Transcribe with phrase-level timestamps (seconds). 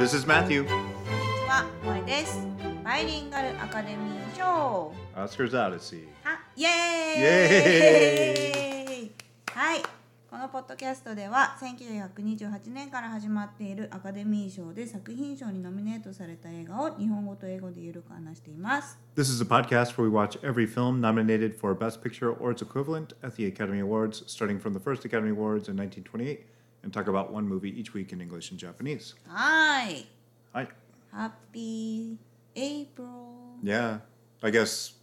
[0.00, 0.66] This is Matthew.
[0.68, 2.46] こんにちは、萌です。
[2.84, 4.92] バイリンガルアカデミー賞。
[5.14, 6.06] Oscar's Odyssey.
[6.24, 9.10] は、イエーイイエ
[9.52, 9.82] はい。
[10.28, 18.98] このポッドキャストでは1928年から始まっているアカデミー賞で作品賞にノミネートされた映画を日本語と英語でゆるく話しています。
[19.14, 22.60] This is a podcast where we watch every film nominated for Best Picture or its
[22.60, 26.44] equivalent at the Academy Awards, starting from the first Academy Awards in 1928,
[26.83, 29.13] and talk about one movie each week in English and Japanese.
[29.29, 30.03] Hi.
[30.53, 30.67] Hi.
[31.11, 32.17] Happy
[32.55, 33.57] April.
[33.61, 33.99] Yeah.
[34.43, 34.93] I guess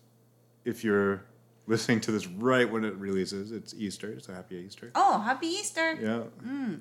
[0.65, 1.25] if you're
[1.67, 4.19] listening to this right when it releases, it's Easter.
[4.21, 4.91] So happy Easter.
[4.95, 5.95] Oh, happy Easter.
[5.95, 6.23] Yeah.
[6.47, 6.81] Mm.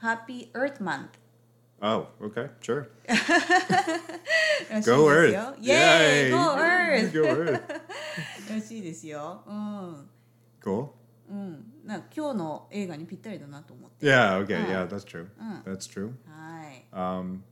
[0.00, 1.18] happy Earth Month.
[1.80, 2.88] Oh, okay, sure.
[4.84, 5.54] go Earth!
[5.60, 6.24] Yay!
[6.24, 6.30] Yay!
[6.30, 7.12] Go Earth!
[7.14, 7.80] go Earth!
[8.48, 10.06] Mm.
[10.60, 10.94] Cool.
[11.30, 11.77] うん。
[11.87, 14.05] なんか今日の映画にぴったりだなと思って。
[14.05, 14.85] Yeah, okay, Ah.
[14.85, 15.27] yeah, that's true.
[15.41, 15.63] Mm.
[15.63, 16.13] That's true.
[16.27, 16.85] はい。
[16.93, 17.43] Um,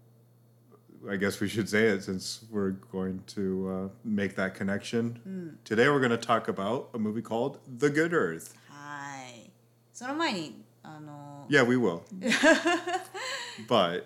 [1.09, 5.58] I guess we should say it since we're going to uh, make that connection.
[5.66, 8.54] Today we're going to talk about a movie called The Good Earth.
[8.70, 9.50] はい。
[9.94, 12.04] その前に、あの、 Yeah, we will.
[13.67, 14.06] but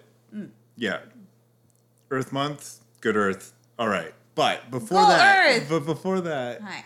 [0.78, 1.00] yeah,
[2.10, 3.54] Earth Month, Good Earth.
[3.78, 4.14] All right.
[4.36, 5.70] But before Go that, Earth!
[5.70, 6.86] but before that, はい。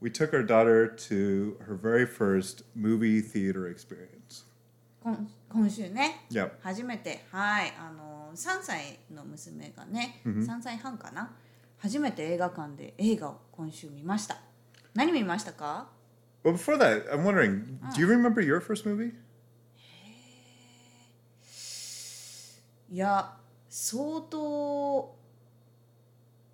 [0.00, 4.44] We took our daughter to her very first movie theater experience.
[5.02, 6.50] 今今週ね、Yep.
[6.62, 7.72] 初めて、はい。
[7.78, 11.34] あの、3歳の娘がね、3歳半かな。
[11.78, 14.36] 初めて映画館で映画を今週見ました。
[14.94, 15.88] 何見ましたか
[16.44, 19.12] Well, before that, I'm wondering, do you remember your first movie?
[22.92, 23.36] いや、
[23.68, 25.14] 相当、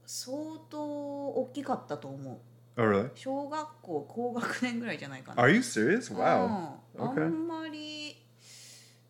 [0.05, 0.37] 相
[0.71, 2.39] 当大きかったと思う。
[2.79, 3.11] Oh, really?
[3.15, 5.43] 小学校高学年ぐらいじゃないかな。
[5.43, 6.13] Are you serious?
[6.15, 6.47] う Wow.
[6.47, 7.25] ん Okay.
[7.25, 8.17] あんまり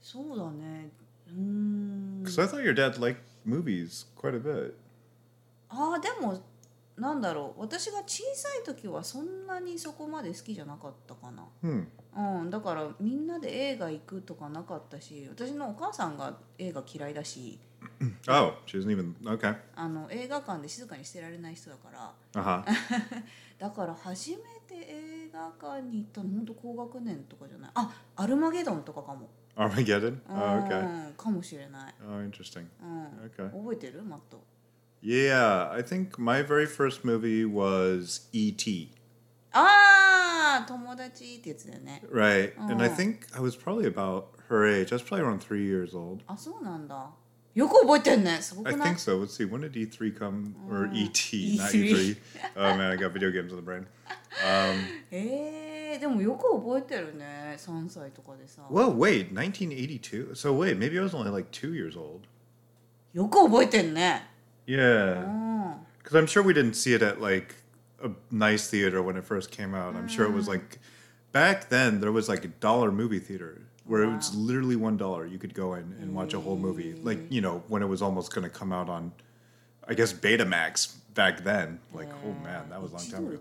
[0.02, 0.88] そうだね
[1.28, 3.16] うーん Because I thought your dad liked
[3.46, 4.74] movies quite a bit.
[5.68, 6.40] ああでも
[6.96, 11.86] なんだろう私が小さい時はそんなにそこまで好きじゃなかったかな Hmm.
[12.16, 17.58] うんだからみんなで映画行くとかなかったし私のお母さんが映画嫌いだし
[18.28, 19.14] Oh, she doesn't even.
[19.36, 19.54] Okay.
[19.74, 22.64] あの映画館で静かにしてられない人だから Uh huh.
[23.58, 24.36] だから初め
[24.68, 30.16] て映画館に行ったの本当高学年とかじゃないあアルマゲドンとかかも Armageddon.
[30.16, 30.34] う Oh,
[30.68, 31.10] okay.
[31.10, 32.66] んかもしれない、Oh, interesting.
[32.82, 33.50] うん、Okay.
[33.50, 34.42] 覚えてるマット
[35.02, 38.90] Yeah, I think my very first movie was E.T.
[39.52, 42.52] ああ友達ってやつだよね Right.
[42.60, 42.94] And I Oh.
[42.94, 44.92] think I was probably about her age.
[44.92, 46.22] I was probably around three years old.
[46.26, 47.10] あそうなんだ
[47.55, 49.21] よく覚えてんねすご I くない think so.
[49.21, 49.45] Let's see.
[49.45, 50.55] When did E3 come?
[50.69, 51.91] Or Oh, E.T., not E3.
[51.91, 52.17] E3.
[52.55, 53.85] oh, man, I got video games in the brain.
[54.45, 54.79] Um,
[55.11, 59.33] えー、でもよく覚えてるね3歳とかでさ whoa, wait.
[59.33, 60.31] 1982?
[60.33, 62.21] So, wait, maybe I was only like two years old.
[63.13, 64.27] よく覚えてんね
[64.65, 65.25] Yeah.
[65.25, 67.55] うん Because I'm sure we didn't see it at like
[68.01, 69.93] a nice theater when it first came out.
[69.95, 70.79] I'm sure it was like
[71.33, 74.12] back then there was like a dollar movie theater where wow.
[74.12, 75.26] it was literally one dollar.
[75.26, 78.02] You could go in and watch a whole movie, like you know when it was
[78.02, 79.12] almost going to come out on,
[79.86, 81.80] I guess Betamax back then.
[81.92, 83.40] Like oh man, that was a long time ago.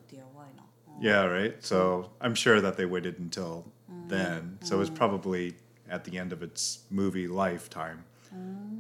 [1.02, 1.56] Yeah, right.
[1.64, 3.66] So I'm sure that they waited until
[4.08, 4.58] then.
[4.62, 5.56] So it was probably
[5.90, 8.06] at the end of its movie lifetime.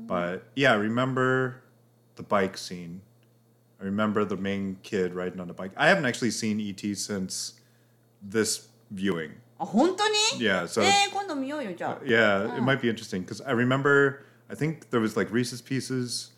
[0.08, 1.62] But yeah, I remember
[2.16, 3.02] the bike scene.
[3.80, 5.72] I remember the main kid riding on a bike.
[5.76, 7.53] I haven't actually seen ET since
[8.22, 9.34] this viewing.
[9.59, 15.00] あ本当に Yeah, so えー、今度見ようよじゃあ yeah, it might be interesting because I remember I think there
[15.00, 16.32] was like Reese's Pieces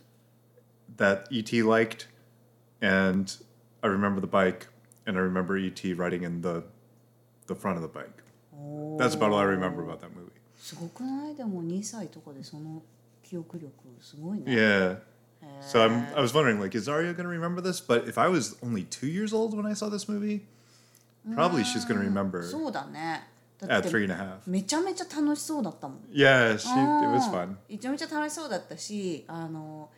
[0.98, 2.08] that ET liked,
[2.82, 3.34] and
[3.82, 4.68] I remember the bike,
[5.06, 6.64] and I remember ET riding in the
[7.46, 8.22] the front of the bike.
[8.98, 10.32] That's about all I remember about that movie.
[10.56, 12.82] すごくないでも2歳とかでその
[13.22, 14.98] 記憶力すごいね Yeah.
[15.60, 17.80] So I'm I was wondering like is Arya gonna remember this?
[17.80, 20.46] But if I was only two years old when I saw this movie,
[21.35, 23.27] probably she's gonna remember そうだね。
[23.59, 24.37] だ at three and a half.
[24.45, 25.97] めちゃめちゃ楽しそうだったもん。
[26.11, 27.47] Yeah, she it was あ fun.
[27.47, 27.55] ー。
[27.69, 29.89] めちゃめちゃ楽しそうだったしあの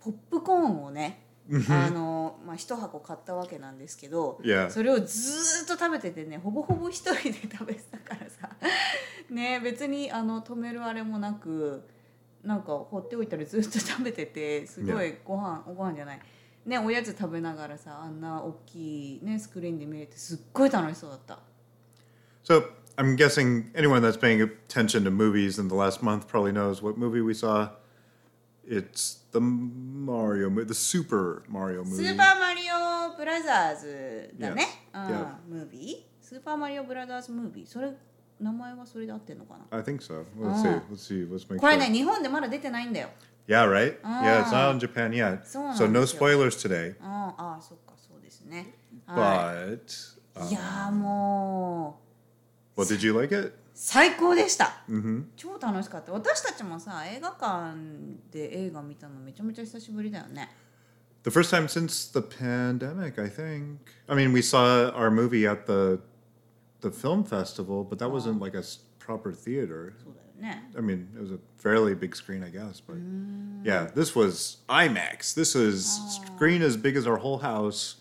[0.00, 1.22] ポップコーンをね
[1.68, 4.70] あの、まあ、一箱買ったわけなんですけど Yeah.
[4.70, 8.50] それをずーっと食べててねほぼほぼ一人で食べてたからさ。
[9.30, 11.86] ね別にあの止めるあれもなく
[12.42, 16.20] なんか放っておいたらずっと食べててすごいご飯おご飯じゃない
[16.66, 21.38] ねおやつ食べながらさあんな大きいねスクリーンで見れてすっごい楽しそうだった。
[22.44, 22.64] So
[22.96, 26.98] I'm guessing anyone that's paying attention to movies in the last month probably knows what
[26.98, 27.70] movie we saw.
[28.66, 32.14] It's the Mario movie, the Super Mario ス movie.
[32.14, 34.66] ーパーマリオブラザーズだね。
[34.92, 35.08] Yes.
[35.08, 35.34] うん Yeah.
[35.48, 37.92] ムービースーパーマリオブラザーズムービーそれ
[38.40, 40.24] 名前はそれで合ってんのかな I think so.
[40.38, 40.80] Let's see.
[40.90, 41.28] Let's see.
[41.28, 41.78] Let's make これ sure.
[41.78, 43.10] ね日本でまだ出てないんだよ
[43.49, 43.99] Yeah, right?
[44.03, 44.71] Yeah, it's not Ah.
[44.73, 45.43] in Japan yet.
[45.45, 46.19] So So no なんですよ。
[46.19, 46.95] spoilers today.
[47.01, 48.73] ああああそっかそうですね
[49.05, 51.99] は But いいやーも
[52.75, 53.53] う what did you like it?
[53.73, 55.23] 最高でした、 Mm-hmm.
[55.35, 57.75] 超楽しかった私たちもさ映画館
[58.31, 60.49] で映画見たのめちゃめちゃ久しぶりだよね
[61.23, 63.79] The first time since the pandemic, I think.
[64.07, 65.99] I mean, we saw our movie at the
[66.81, 69.93] the film festival, but that wasn't like a s- proper theater.
[70.40, 72.80] ね I mean, it was a fairly big screen, I guess.
[72.80, 72.96] But
[73.64, 75.34] yeah, this was IMAX.
[75.34, 75.84] This was
[76.36, 77.96] screen as big as our whole house.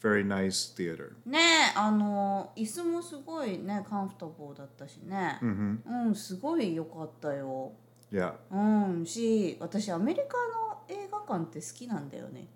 [0.00, 1.16] Very nice theater.
[1.26, 6.06] ねえあの椅子もすごいねカンフタボーだったしね Mm-hmm.
[6.06, 7.72] うんすごい良かったよ
[8.12, 8.32] Yeah.
[8.50, 12.46] うんし私アメリカの映画館って好きなんだよね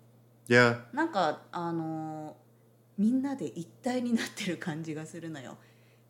[0.47, 0.79] Yeah.
[0.93, 2.35] なんかあの
[2.97, 5.57] みんなで一体になってる感じがするのよ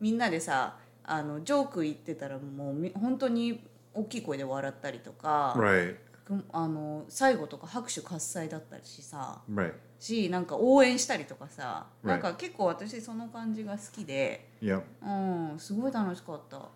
[0.00, 3.60] みんなでさあのジョーク言ってたらもうみ本当に
[3.92, 5.96] 大きい声で笑ったりとか、Right.
[6.24, 9.74] くあの最後とか拍手喝采だったりしさ Right.
[10.00, 12.08] しなんか応援したりとかさ、Right.
[12.08, 14.82] なんか結構私その感じが好きで、Yeah.
[15.02, 16.68] うん、すごい楽しかった。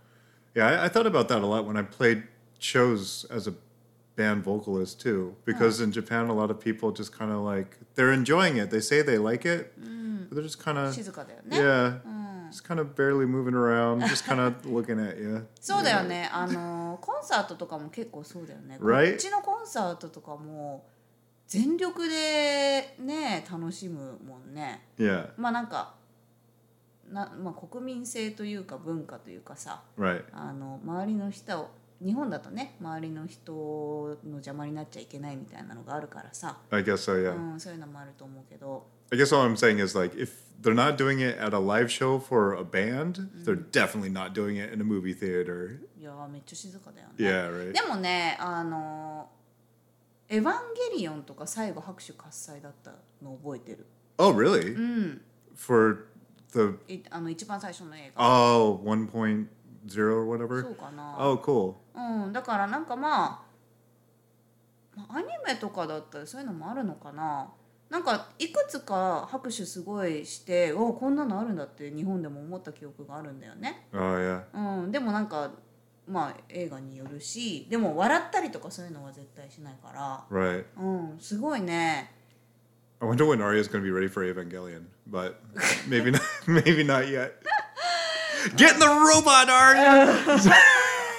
[0.54, 2.25] Yeah, I, I thought about that a lot when I played
[2.58, 3.54] shows as a
[4.16, 5.34] band vocalist too.
[5.46, 8.70] Because in Japan, a lot of people just kind of like they're enjoying it.
[8.70, 9.72] They say they like it,
[10.28, 11.58] but they're just kind of 静かだよね。
[11.58, 12.18] yeah, うん、
[12.50, 15.47] just kind of barely moving around, just kind of looking at you.
[15.61, 16.29] そうだよね。
[16.33, 18.79] あのコンサートとかも結構そうだよね。
[18.79, 19.15] こ Right.
[19.15, 20.87] っちのコンサートとかも
[21.47, 24.87] 全力でね楽しむもんね。
[24.99, 25.95] Yeah, まあなんか
[27.11, 30.25] なまあ国民性というか文化というかさ、right.
[30.33, 31.71] あの周りの人を
[32.05, 37.15] 日本だとね周りの人の邪魔になっちゃいけないみたいなのがあるからさ、I guess so.
[37.23, 37.35] Yeah.
[37.35, 38.98] うん、そういうのもあると思うけど。
[39.12, 42.19] I guess all I'm saying is like if they're not doing it at a live show
[42.19, 45.80] for a band, they're definitely not doing it in a movie theater.
[46.00, 47.13] いやーめっちゃ静かだよね。
[47.18, 47.74] Yeah, right.
[47.74, 49.30] でもねあの「
[50.30, 50.51] エヴァン
[50.92, 53.86] ゲリオン」とか最後拍手喝采だったの覚えてる。
[54.18, 54.75] Oh, really?
[54.75, 55.21] うん。
[55.56, 56.07] For
[56.51, 58.57] the いあの一番最初の映画。
[58.57, 59.48] oh 1.0 or
[59.88, 60.71] そ whatever.
[60.71, 61.15] うかな。
[61.19, 61.75] Oh, cool.
[61.95, 63.39] うんだからなんかまあ、
[64.95, 67.50] まあ、アニメとかだったらそういうのもあるのかな。
[67.90, 73.87] なんかいくつか拍手すごいしておこんなのあるんだって日本でも思った記憶があるんだよね。
[73.94, 74.43] Oh, yeah.
[74.82, 75.50] うん、でもなんか
[76.06, 80.64] まあ映画によるしでも笑ったりとかそういうのは絶対しないから、Right.
[80.76, 82.12] うん、すごいね
[83.00, 85.40] I wonder when Arya's going to be ready for Evangelion, but
[85.88, 86.20] maybe not.
[86.46, 87.32] Maybe not yet.
[88.56, 90.08] Get in the robot, Arya.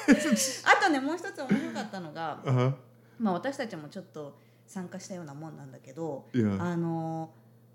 [0.66, 2.74] あとねもう一つ面白かったのが、Uh huh.
[3.19, 4.38] まあ、私たちもちょっと
[4.69, 6.62] 参加したようなもんなんだけど、Yeah.
[6.62, 7.31] あの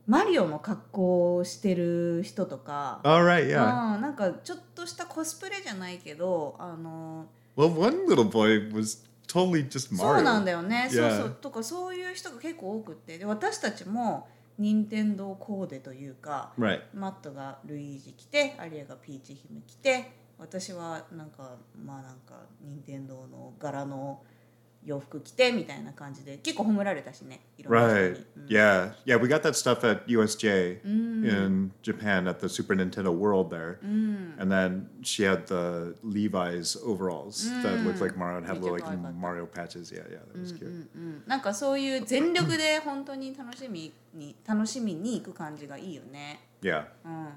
[0.06, 3.49] マリオの格好をしてる人とか、right.
[3.49, 3.94] Yeah.
[3.96, 7.26] うん、なんかちょっとしたコスプレじゃないけどあの
[7.56, 10.44] Well, one little boy was totally just そうなん Mario.
[10.44, 11.11] だよね、Yeah.
[11.11, 16.82] そうそうとかそういう人が結構多くってで私たちも任天堂コーデというか Right.
[16.94, 24.20] マットがルイージ着てアリアがピーチ姫着て私はなんかまあなんか任天堂の柄の
[24.84, 28.22] 洋服着てみたいな感じで結構褒められたしね Right.
[28.48, 28.92] Yeah.
[29.06, 29.16] Yeah.
[29.19, 31.24] We got that stuff at USJ Mm.
[31.26, 33.79] in Japan at the Super Nintendo World there.
[33.82, 34.38] Mm.
[34.38, 39.14] And then she had the Levi's overalls that looked like Mario and had little like?
[39.14, 39.91] Mario patches.
[39.91, 40.03] Yeah.
[40.10, 40.19] Yeah.
[40.34, 40.69] That was cute.
[40.94, 46.41] うんなんかそういう全力で本当に楽しみに楽しみに行く感じがいいよね。
[46.62, 46.84] Yeah.
[47.05, 47.29] うん、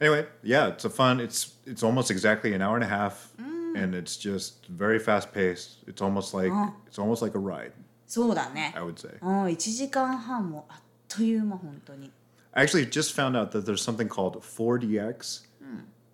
[0.00, 1.20] Anyway, yeah, it's a fun.
[1.20, 3.30] It's it's almost exactly an hour and a half,
[3.75, 5.83] and it's just very fast paced.
[5.87, 6.73] It's almost like Oh.
[6.87, 7.71] it's almost like a ride.
[8.07, 9.17] そうだね I。would say.
[9.21, 12.11] うん、1時間半もあっという間本当に。
[12.53, 15.43] I actually just found out that there's something called 4DX.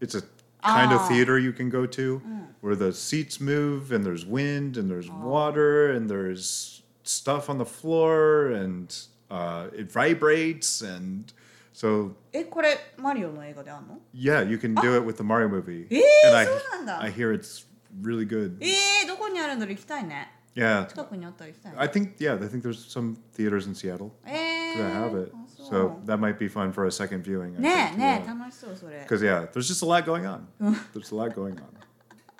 [0.01, 0.22] It's a
[0.62, 1.07] kind of Ah.
[1.07, 2.22] theater you can go to
[2.62, 7.65] where the seats move and there's wind and there's water and there's stuff on the
[7.65, 8.93] floor and
[9.31, 11.31] uh, it vibrates and
[11.77, 15.88] so えこれマリオの映画であんの yeah, you can do it with the Mario movie.
[15.89, 17.65] えー and I そうなんだ I hear it's
[18.01, 18.57] really good.
[18.62, 20.31] えー、どこにあるんだろう行きたいね。
[20.55, 20.86] Yeah.
[20.86, 21.77] 近くにあったら行きたいね。
[21.79, 25.31] I think yeah, I think there's some theaters in Seattle え that ー、 have it.
[25.33, 27.55] あそう So that might be fun for a second viewing.
[27.57, 28.39] I ねえ think, ねえ yeah.
[28.39, 29.07] 楽しそうそれ。
[29.10, 30.45] Because yeah, there's just a lot going on.
[30.93, 31.63] there's a lot going on.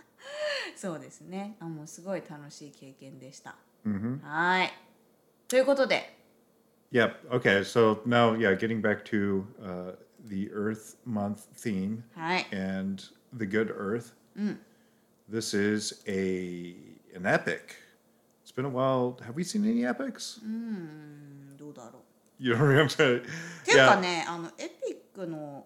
[0.76, 1.56] そうですね。
[1.60, 3.56] あもうすごい楽しい経験でした。
[3.86, 4.70] hmm はーい。
[5.48, 6.17] ということで、
[6.92, 7.26] Yep.
[7.34, 7.64] Okay.
[7.64, 9.92] So now, yeah, getting back to uh,
[10.30, 12.48] the Earth Month theme はい。
[12.52, 13.04] and
[13.36, 14.14] the good Earth.
[15.30, 16.76] This is a
[17.16, 17.76] an epic.
[18.44, 19.18] It's been a while.
[19.24, 20.40] Have we seen any epics?
[20.44, 22.02] うん、どうだろう。
[22.40, 23.22] You don't remember?
[23.22, 23.26] っ
[23.66, 25.66] ていうかね、あのエピックの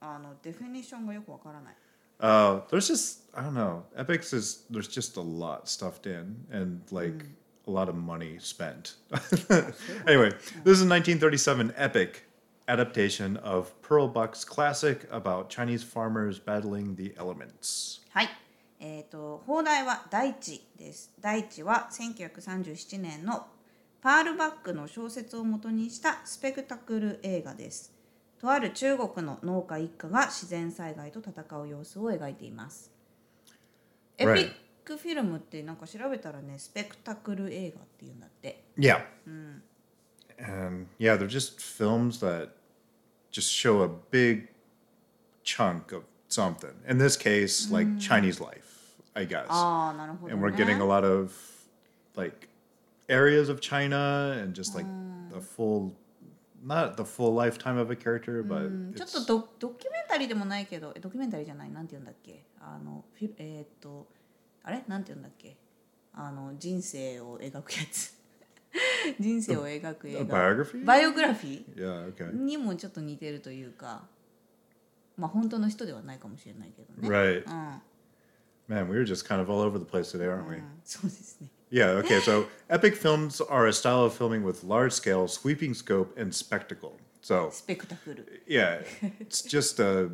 [0.00, 1.74] あのデフィニッションがよくわからない
[2.20, 3.84] Uh, there's just I don't know.
[3.96, 7.24] Epics is there's just a lot stuffed in and like
[7.67, 8.95] A lot of money spent.
[10.07, 10.31] anyway,
[10.63, 12.25] this is a 1937 epic
[12.67, 18.01] adaptation of Pearl Buck's classic about Chinese farmers battling the elements.
[18.11, 18.29] はい
[18.79, 23.47] えー、と放題は「大地」です大地は1937年の
[24.01, 27.93] パール・バックの小説を元にしたスペクタクル映画です
[28.39, 32.91] とある中国の農家一家が自然災害と戦う様子を描いています
[34.17, 34.35] エピ Right.
[34.35, 34.55] ック
[34.85, 39.01] フィルムってなんか調べたらねスペクタクル映画っていうんだって Yeah.
[40.39, 42.49] And yeah, they're just films that
[43.31, 44.49] just show a big
[45.43, 46.73] chunk of something.
[46.87, 49.45] In this case, like Chinese life, I guess.
[49.49, 51.31] ああなるほど、ね、and we're getting a lot of
[52.15, 52.49] like
[53.07, 54.87] areas of China and just like
[55.31, 55.91] the full
[56.65, 64.07] not the full lifetime of a character, but ちょっ it's, とドドキュメンタリーでもないけどえドキュメンタリーじゃないなんて言うんだっけあのフィルえーっと
[64.63, 65.55] あれなんて言うんだっけ
[66.13, 68.13] あの人生を描くやつ
[69.19, 74.03] 人生を描く映画.バイオグラフィ.ーにもちょっと似てるというか
[75.17, 77.45] まあ本当の人ではないかもしれないけどね Right.
[77.45, 77.81] うん、
[78.75, 80.57] Man, we were just kind of all over the place today, aren't we?
[80.57, 82.19] うんそうですね Yeah, okay.
[82.21, 86.91] So epic films are a style of filming with large scale, sweeping scope, and spectacle.
[87.21, 88.83] So スペクタクル yeah,
[89.19, 90.09] it's just a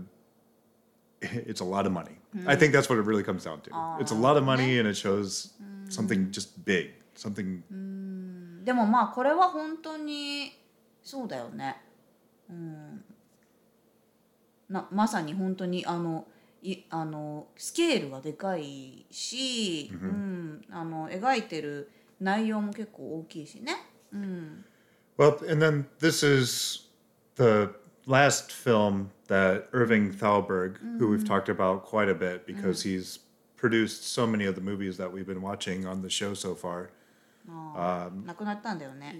[1.21, 2.17] it's a lot of money.
[2.47, 3.97] I think that's what it really comes down to.
[3.99, 5.53] It's a lot of money and it shows
[5.89, 7.63] something just big, something
[8.63, 10.51] でもまあこれは本当に
[11.01, 11.77] そうだよね。
[12.49, 13.03] うん、
[14.69, 16.27] なまさに本当にあの
[16.61, 23.75] いあのスケールがでかいし、うん、あの描いてる内容も結構大きいしね。
[24.13, 24.65] うん、
[25.17, 26.89] Well, and then this is
[27.35, 27.69] the
[28.09, 30.97] last film that Irving Thalberg, mm-hmm.
[30.97, 32.89] who we've talked about quite a bit because mm-hmm.
[32.89, 33.19] he's
[33.55, 36.89] produced so many of the movies that we've been watching on the show so far.
[37.77, 38.23] Um,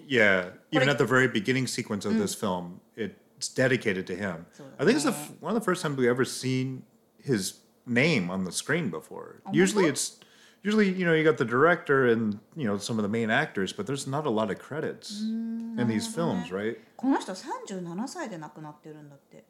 [0.07, 4.45] yeah, even at the very beginning sequence of this film, it's dedicated to him.
[4.79, 6.83] I think it's the, one of the first times we've ever seen
[7.23, 9.41] his name on the screen before.
[9.51, 10.19] Usually it's
[10.62, 13.72] usually you know you got the director and you know some of the main actors,
[13.72, 16.78] but there's not a lot of credits in these films, right?
[16.96, 19.44] この人37歳で亡くなってるんだって。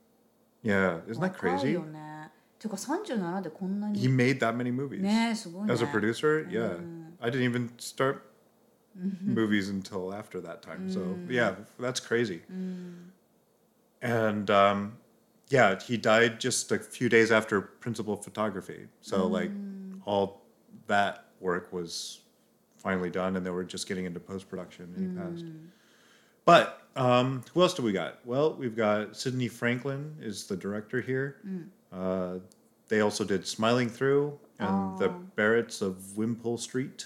[0.65, 1.73] Yeah, isn't that 若い crazy?
[1.73, 2.31] よね。
[2.59, 5.73] ていうか37でこんな He に made that many movies ねすごいね。
[5.73, 6.49] as a producer.
[6.49, 6.79] Yeah,
[7.21, 8.23] I didn't even start
[8.97, 10.91] movies until after that time.
[10.91, 12.43] So yeah, that's crazy.
[14.01, 14.99] And um,
[15.49, 18.87] yeah, he died just a few days after principal photography.
[19.03, 19.51] So like
[20.07, 20.38] all
[20.90, 22.20] that work was
[22.78, 25.46] finally done, and they were just getting into post production, and he passed.
[26.46, 28.20] But um, who else do we got?
[28.26, 31.38] Well, we've got Sidney Franklin is the director here.
[31.94, 32.40] Uh,
[32.88, 37.06] they also did Smiling Through and The Barretts of Wimpole Street.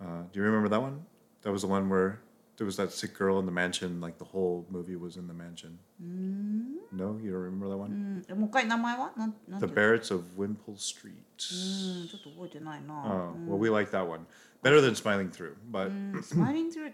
[0.00, 1.04] Uh, do you remember that one?
[1.42, 2.20] That was the one where
[2.60, 4.02] there was that sick girl in the mansion.
[4.02, 5.78] Like the whole movie was in the mansion.
[5.98, 6.92] Mm.
[6.92, 8.22] No, you don't remember that one.
[8.28, 9.60] Mm.
[9.60, 11.38] The Barretts of Wimpole Street.
[11.38, 13.32] Mm, うん、ちょっと覚えてないな。
[13.48, 13.56] Oh, mm.
[13.56, 14.26] we like that one
[14.62, 15.88] better than Smiling Through, but.
[15.90, 16.90] Mm, Smiling Through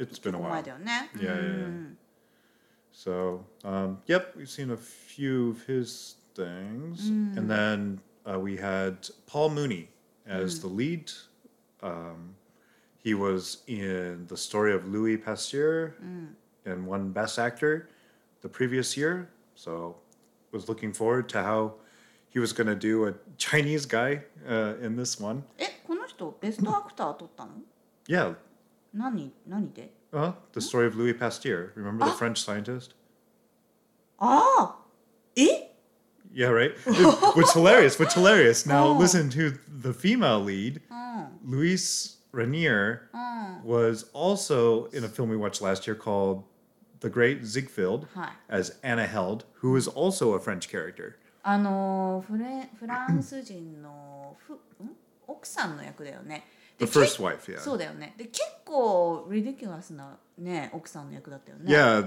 [0.00, 0.64] it's been a while.
[0.66, 1.06] yeah.
[1.22, 1.66] yeah.
[2.90, 9.08] So, um, yep, we've seen a few of his things, and then uh, we had
[9.28, 9.90] Paul Muni
[10.26, 11.12] as the lead.
[11.84, 12.34] Um,
[13.02, 16.28] he was in the story of Louis Pasteur mm.
[16.66, 17.88] and won Best Actor
[18.42, 19.30] the previous year.
[19.54, 19.96] So
[20.52, 21.74] was looking forward to how
[22.28, 25.42] he was going to do a Chinese guy uh, in this one.
[25.58, 27.52] Eh, え、この人ベストアクター取ったの
[28.06, 28.36] Yeah.
[28.94, 31.72] 何何で Uh, the story of Louis Pasteur.
[31.76, 32.16] Remember the ah.
[32.16, 32.94] French scientist?
[34.18, 34.76] ああ
[35.36, 35.70] え
[36.32, 36.76] Yeah, right?
[37.34, 37.98] Which hilarious.
[37.98, 38.66] Which hilarious.
[38.66, 38.98] Now oh.
[38.98, 43.64] listen to the female lead, うん Luise Rainer mm.
[43.64, 46.44] was also in a film we watched last year called
[47.00, 48.30] The Great Ziegfeld huh.
[48.48, 51.16] as Anna Held, who is also a French character.
[51.44, 52.22] Mm?
[56.78, 57.58] The first wife, yeah.
[57.58, 58.14] そうだよね。
[58.16, 59.26] で結構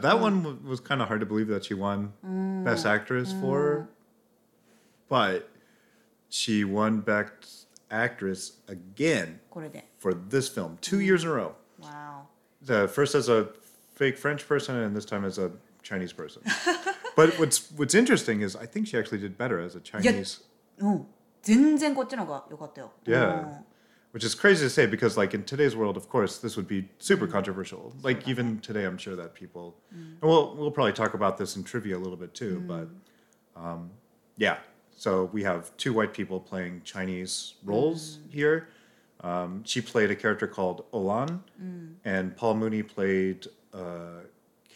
[0.02, 0.22] that mm.
[0.22, 2.64] one was kind of hard to believe that she won mm.
[2.64, 3.88] best actress for,
[5.08, 5.48] but
[6.30, 9.40] she won best actress again.
[9.52, 9.86] これで。
[10.04, 11.56] for this film two years in a row.
[11.80, 12.28] Wow.
[12.62, 13.48] The first as a
[13.96, 15.50] fake French person, and this time as a
[15.82, 16.42] Chinese person.
[17.16, 20.42] but what's what's interesting is I think she actually did better as a Chinese.
[20.82, 21.08] Oh,
[23.06, 23.46] yeah.
[23.46, 23.66] Oh.
[24.12, 26.90] Which is crazy to say because, like in today's world, of course, this would be
[27.00, 27.32] super mm.
[27.32, 27.94] controversial.
[28.04, 30.22] Like even today, I'm sure that people, mm.
[30.22, 32.60] and we'll we'll probably talk about this in trivia a little bit too.
[32.60, 32.68] Mm.
[32.68, 32.88] But
[33.60, 33.90] um,
[34.38, 34.58] yeah,
[34.96, 38.30] so we have two white people playing Chinese roles mm-hmm.
[38.30, 38.68] here,
[39.24, 41.94] um, she played a character called Olan, mm.
[42.04, 44.22] and Paul Muni played a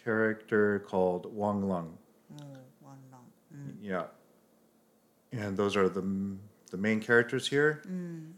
[0.03, 1.97] character called Wang Lung.
[2.31, 3.25] Oh, mm, Wang Lung.
[3.53, 3.73] Mm.
[3.81, 4.05] Yeah.
[5.33, 6.01] And those are the,
[6.71, 7.81] the main characters here.
[7.85, 8.31] Mm.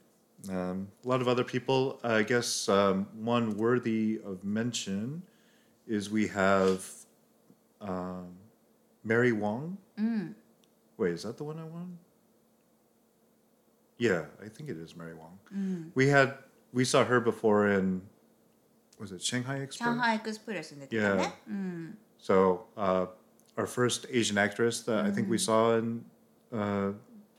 [0.49, 1.99] Um, a lot of other people.
[2.03, 5.21] I guess um, one worthy of mention
[5.87, 6.89] is we have
[7.81, 8.29] um,
[9.03, 9.77] Mary Wong.
[9.99, 10.33] Mm.
[10.97, 11.99] Wait, is that the one I won?
[13.99, 15.37] Yeah, I think it is Mary Wong.
[15.55, 15.91] Mm.
[15.93, 16.35] We had
[16.73, 18.01] we saw her before in
[18.99, 19.87] was it Shanghai Express?
[19.87, 20.73] Shanghai Express.
[20.89, 21.31] Yeah.
[21.49, 21.93] Mm.
[22.17, 23.05] So uh,
[23.57, 26.03] our first Asian actress that I think we saw in
[26.53, 26.91] uh,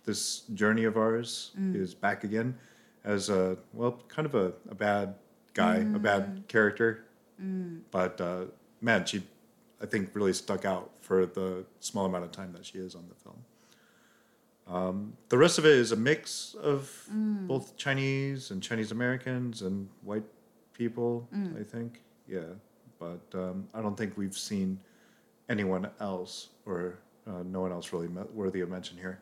[0.04, 1.74] this journey of ours mm.
[1.74, 2.56] is back again
[3.04, 5.14] as a well, kind of a, a bad
[5.54, 6.02] guy, a mm.
[6.02, 7.04] bad character,
[7.42, 7.80] mm.
[7.90, 8.44] but uh,
[8.80, 9.22] man, she
[9.82, 13.06] I think really stuck out for the small amount of time that she is on
[13.08, 13.42] the film.
[14.69, 16.89] Um, the rest of it is a mix of
[17.47, 20.23] both Chinese and Chinese Americans and white
[20.73, 21.27] people,
[21.59, 22.01] I think.
[22.27, 22.55] Yeah,
[22.99, 24.79] but um, I don't think we've seen
[25.49, 26.97] anyone else or
[27.27, 29.19] uh, no one else really me- worthy of mention here.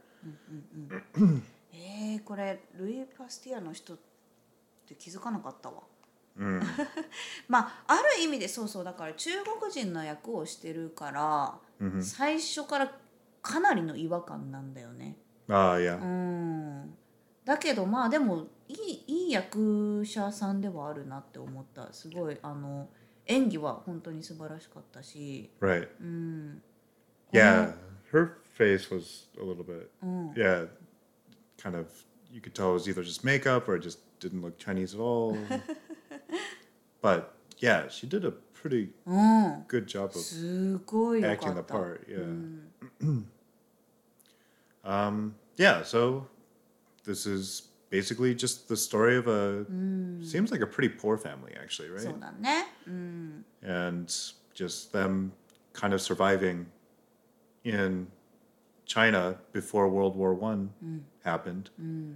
[1.74, 3.98] えー、これルイ・パスティアの人っ
[4.88, 5.82] て気づかなかったわ
[6.36, 6.62] Mm.
[7.48, 12.02] まあある意味でそうそうだから中国人の役をしてるから、 Mhm.
[12.02, 12.92] 最初から
[13.44, 15.16] かなりの違和感なんだよね
[15.49, 15.99] Ah, yeah.
[16.01, 16.95] うん
[17.45, 22.89] だけどまあでもいいいい役者さんではあるなって思ったすごいあの
[23.27, 25.89] 演技は本当に素晴らしかったし Right.
[26.01, 26.63] うん、
[27.33, 27.73] Yeah,
[28.13, 30.69] her face was a little bit, うん、yeah,
[31.57, 31.87] kind of,
[32.31, 35.01] you could tell it was either just makeup or it just didn't look Chinese at
[35.01, 35.37] all.
[37.01, 40.19] but yeah, she did a pretty うん、good job of
[41.25, 42.07] acting っ the た part.
[42.07, 42.23] Yeah.
[43.01, 43.31] うん、
[44.89, 46.27] Um, yeah, so
[47.05, 50.25] this is basically just the story of a mm.
[50.25, 52.05] seems like a pretty poor family actually, right?
[52.89, 53.43] Mm.
[53.63, 54.17] And
[54.55, 55.33] just them
[55.73, 56.67] kind of surviving
[57.65, 58.09] in
[58.87, 61.01] China before World War One mm.
[61.23, 61.71] happened.
[61.81, 62.15] Mm.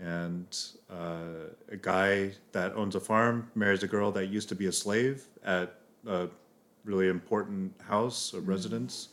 [0.00, 0.58] And
[0.90, 4.72] uh, a guy that owns a farm marries a girl that used to be a
[4.72, 6.28] slave at a
[6.84, 8.48] really important house, or mm.
[8.48, 9.10] residence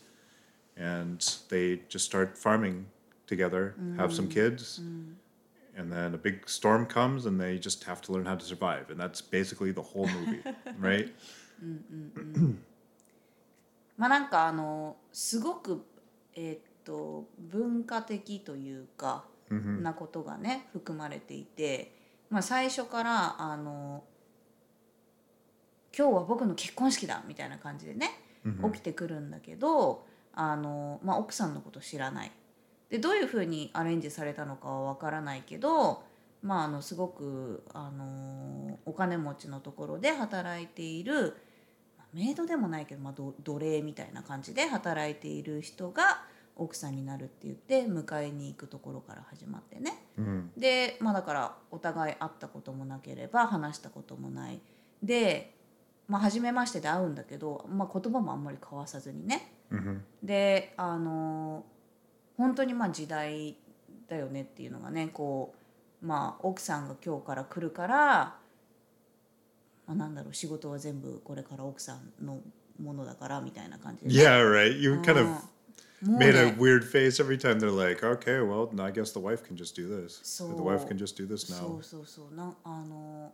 [0.81, 2.85] and they just start farming
[3.27, 4.81] together, have some kids,
[5.77, 8.89] and then a big storm comes, and they just have to learn how to survive,
[8.89, 10.41] and that's basically the whole movie,
[10.79, 11.13] right?
[13.97, 15.85] まあなんかあのすごく
[16.33, 19.25] えーっと文化的というか、
[19.83, 21.91] なことがね含まれていて、
[22.31, 24.03] まあ、最初からあの
[25.95, 28.09] 「今日は僕の結婚式だ」みたいな感じでね、
[28.73, 32.31] 起きてくるんだけどあの、まあ、奥さんのこと知らない。
[32.89, 36.03] でどういうふうにアレンジされたのかはわからないけど、
[36.41, 41.37] まあ、あのすごくあのお金持ちのところで働いている
[41.97, 46.23] まあメイドでもないけど、まあ、ど奴隷みたいな感じで働いている人が
[46.57, 50.49] 奥さんになるって言って迎えに行くところから始まってね Mhm.
[50.59, 54.59] でまあだからお互い会ったこともなければ話したこともない
[55.01, 55.55] で、
[56.09, 59.60] まあ、初めましてで会うんだけど、まあ、言葉もあんまり交わさずにね Mhm.
[60.23, 61.65] であの
[62.37, 63.55] 本当にまあ時代
[64.07, 65.53] だよねっていうのがねこ
[66.01, 68.35] うまあ奥さんが今日から来るから、ま
[69.87, 72.39] あ、なんだろう仕事は全部これから奥さんの
[72.81, 74.77] ものだからみたいな感じでね、Yeah, right.
[74.79, 75.25] You kind of
[76.01, 79.19] もう made a ね weird face every time they're like, okay, well, I guess the
[79.19, 80.19] wife can just do this.
[80.23, 81.77] So- the wife can just do this そ now.
[81.77, 83.31] うそうそうなんあの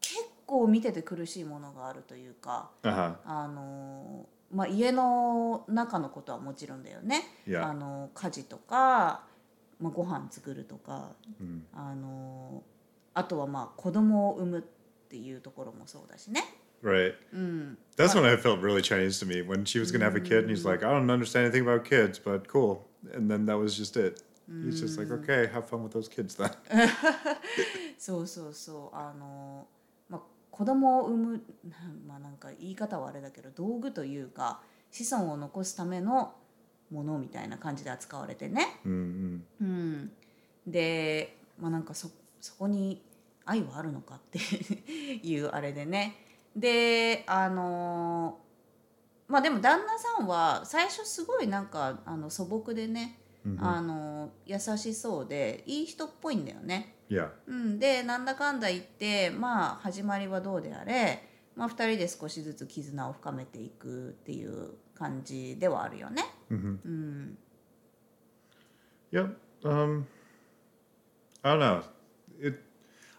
[0.00, 3.14] 結構見てて苦しいものがあるというか Uh huh.
[3.24, 7.68] あの、まあ、家の中のことはもちろんだよね、Yeah.
[7.68, 9.24] あの家事とか、
[9.80, 11.60] まあ、ご飯作るとか、Mm.
[11.74, 12.62] あの
[13.14, 14.62] あとはまあ子供を産むっ
[15.08, 16.42] ていうところもそうだしね。
[16.82, 17.14] Right.
[17.32, 20.44] うん、That's when I felt really Chinese to me when she was gonna have a kid,
[20.44, 22.86] and he's like, I don't understand anything about kids, but cool.
[23.14, 24.22] And then that was just it.
[24.46, 26.50] He's just like, okay, have fun with those kids then.
[27.98, 29.66] そうそうそうあの、まあ、
[30.54, 31.44] 子供を産む
[32.06, 34.62] まあなんか言い方はあれだけど道具というか
[34.92, 36.32] 子孫を残すための
[36.92, 38.80] ものみたいな感じで扱われてね。
[38.86, 39.40] Mm-hmm.
[39.60, 40.12] うん、
[40.64, 42.08] で、まあ、なんかそ
[42.40, 43.02] そこに
[43.44, 44.38] 愛はあるのかって
[45.26, 46.14] いうあれでね
[46.54, 48.38] であの
[49.26, 53.18] まあでも旦那さんは最初すごいなんかあの素朴でね、
[53.58, 56.93] あの優しそうでいい人っぽいんだよね。
[57.13, 57.15] Yeah.
[57.17, 57.29] Yeah.
[57.47, 61.23] うん、でなんだかんだ言ってまあ始まりはどうであれ、
[61.55, 66.23] まあ、2人で少しずつ絆を深めていくっていう感じではあるよね。
[66.49, 67.37] hmm うん、
[69.11, 69.35] Yep.
[69.63, 70.05] Um,
[71.43, 71.83] I don't know.
[72.39, 72.63] It.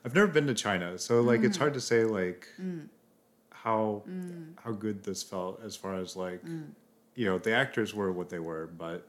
[0.04, 2.46] I've never been to China, so like it's hard to say like
[3.50, 4.02] how
[4.62, 6.42] how good this felt as far as like
[7.14, 9.06] you know the actors were what they were, but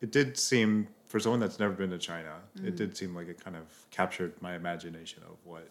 [0.00, 3.42] it did seem for someone that's never been to China, it did seem like it
[3.42, 5.68] kind of captured my imagination of what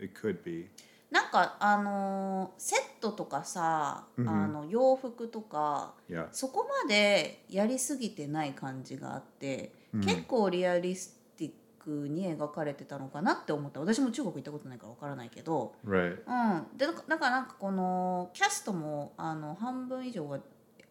[0.00, 0.68] it could be.
[1.10, 6.26] なんかあのーセットとかさ、あの洋服とか Yeah.
[6.32, 9.72] そこまでやりすぎてない感じがあって、
[10.04, 16.18] 結構リアリスティックに描かれてたのかなって思った私も中国行ったことないからわからないけど、Right.
[16.26, 20.40] うん、でだからなんかこのキャストもあの半分以上は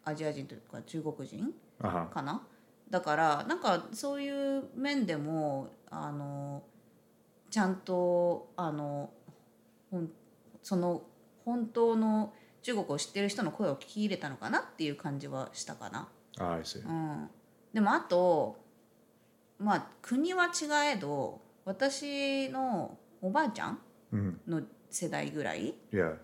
[0.06, 2.39] アジア人というか中国人 Uh huh.
[2.93, 4.29] だからなんかそうい
[4.60, 6.62] う面でもあの
[7.49, 9.10] ちゃんとあの
[9.89, 10.10] ほん
[10.62, 11.01] その
[11.43, 16.08] 本当の中国を知ってる人の声を聞き入れたのかなっていう感じはしたかな。
[16.38, 16.88] Ah, I see.
[16.88, 17.29] うん、
[17.73, 18.58] でもあと
[19.58, 23.79] まあ国は違えど私のおばあちゃん
[24.13, 24.36] Mhm.
[24.47, 26.17] の世代ぐらい Yeah.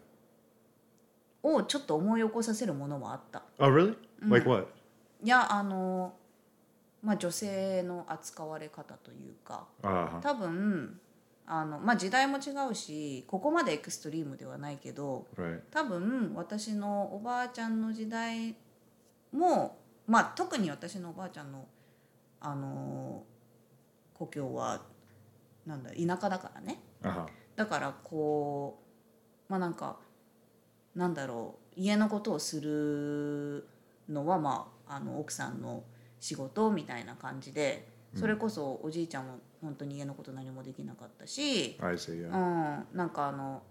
[1.42, 3.42] をちょっと思い起こさせるものはあった。
[3.58, 3.96] Oh, really?
[4.22, 4.68] Like what?
[5.24, 6.14] いやあの
[7.02, 10.20] まあ女性の扱われ方というか Uh.
[10.22, 11.00] 多分
[11.46, 15.26] あの、まあ、時代も違うしここまでエクストリームではないけど.
[15.72, 18.56] 多分私のおばあちゃんの時代
[19.32, 21.66] も、まあ、特に私のおばあちゃんの
[22.42, 23.24] あの
[24.14, 24.82] 故郷は
[25.66, 27.26] なんだ田舎だからね Uh.
[27.56, 28.80] だからこ
[29.48, 29.98] うまあなんか
[30.96, 33.68] なんだろう家のことをする
[34.10, 35.84] のはまああの奥さんの
[36.20, 41.80] 仕事みたいな感じでそれこそおじいちゃんも本当に家のこと何もできなかったし、see.
[41.80, 42.36] う Yeah.
[42.36, 43.62] ん、なんかあの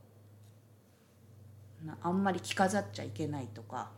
[1.85, 3.91] なあんまり着飾っちゃいけないとか、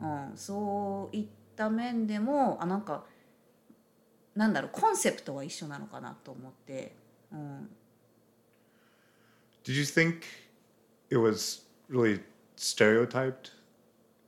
[0.00, 3.04] うん、そういった面でもあなんか
[4.34, 6.94] なんだろうコンセプトは一緒なのかなと思って、
[7.32, 7.68] うん、
[9.64, 10.22] Did you think
[11.10, 12.20] it was really
[12.56, 13.52] stereotyped?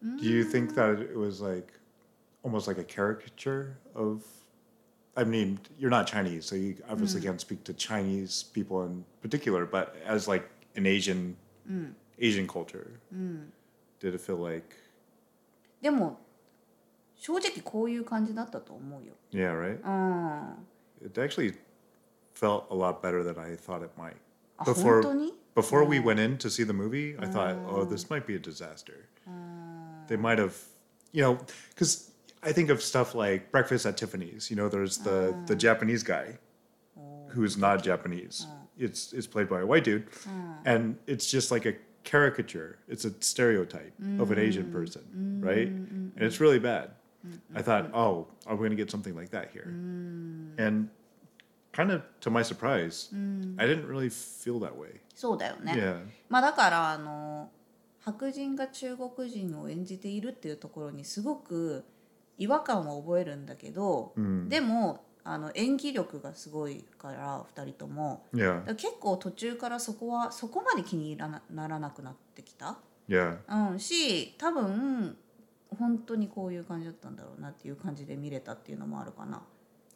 [0.02, 1.72] Do you think that it was like
[2.45, 4.23] almost like a caricature of?
[5.15, 9.65] I mean, you're not Chinese, so you obviously can't speak to Chinese people in particular.
[9.65, 11.35] But as like an Asian
[12.19, 12.91] Asian culture,
[13.99, 14.75] did it feel like?
[15.81, 16.19] でも
[17.15, 19.13] 正直こういう感じだったと思うよ。
[19.31, 19.79] Yeah, right.
[19.83, 21.55] うん、 It actually
[22.35, 24.15] felt a lot better than I thought it might.
[24.57, 28.09] あ Before 本当に before we went in to see the movie, I thought, oh, this
[28.09, 29.09] might be a disaster.
[30.07, 30.55] They might have,
[31.11, 32.11] you know, because
[32.45, 34.49] I think of stuff like Breakfast at Tiffany's.
[34.49, 36.37] You know, there's the the Japanese guy
[37.29, 38.47] who's not Japanese.
[38.77, 40.07] It's it's played by a white dude,
[40.65, 42.79] and it's just like a caricature.
[42.87, 45.67] It's a stereotype of an Asian person, right?
[45.67, 46.91] And it's really bad.
[47.53, 49.67] I thought, oh, are we going to get something like that here?
[50.57, 50.89] And
[51.71, 53.09] kind of to my surprise,
[53.59, 55.01] I didn't really feel that way.
[55.13, 55.73] そうだよね。
[55.73, 55.99] Yeah.
[56.29, 57.51] まあだからあの
[57.99, 61.83] 白人が中国人を演じているっていうところにすごく
[62.38, 64.12] 違和感を覚えるんだけど、
[64.48, 68.64] でもあの演技力がすごいから2人とも Yeah.
[68.76, 73.38] 結構途中からそこはそこまで気に入らなならなくなってきた、Yeah.
[73.72, 75.16] うん、し多分
[75.78, 79.42] 本当にこういう感じだったんだろうなっていう感じで見れたっていうのもあるかな。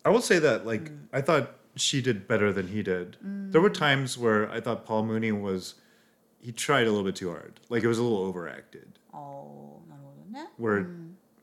[0.03, 3.19] I will say that, like, I thought she did better than he did.
[3.53, 5.75] There were times where I thought Paul Mooney was,
[6.41, 7.61] he tried a little bit too hard.
[7.69, 8.99] Like, it was a little overacted.
[9.13, 10.51] ああなるほどね。
[10.59, 10.87] Where,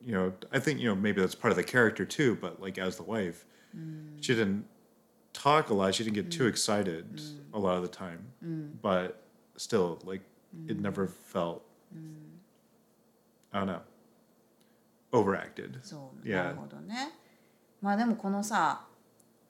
[0.06, 2.78] you know, I think, you know, maybe that's part of the character too, but like,
[2.78, 3.44] as the wife,
[4.20, 4.64] she didn't
[5.32, 5.94] talk a lot.
[5.94, 7.20] She didn't get too excited
[7.54, 8.32] a lot of the time.
[8.82, 9.22] But
[9.56, 10.22] still, like,
[10.68, 11.62] it never felt,
[13.52, 13.80] I don't know,
[15.12, 15.78] overacted.
[15.82, 16.44] そう、 Yeah.
[16.44, 17.12] なるほどね。
[17.80, 18.86] まあでもこのさ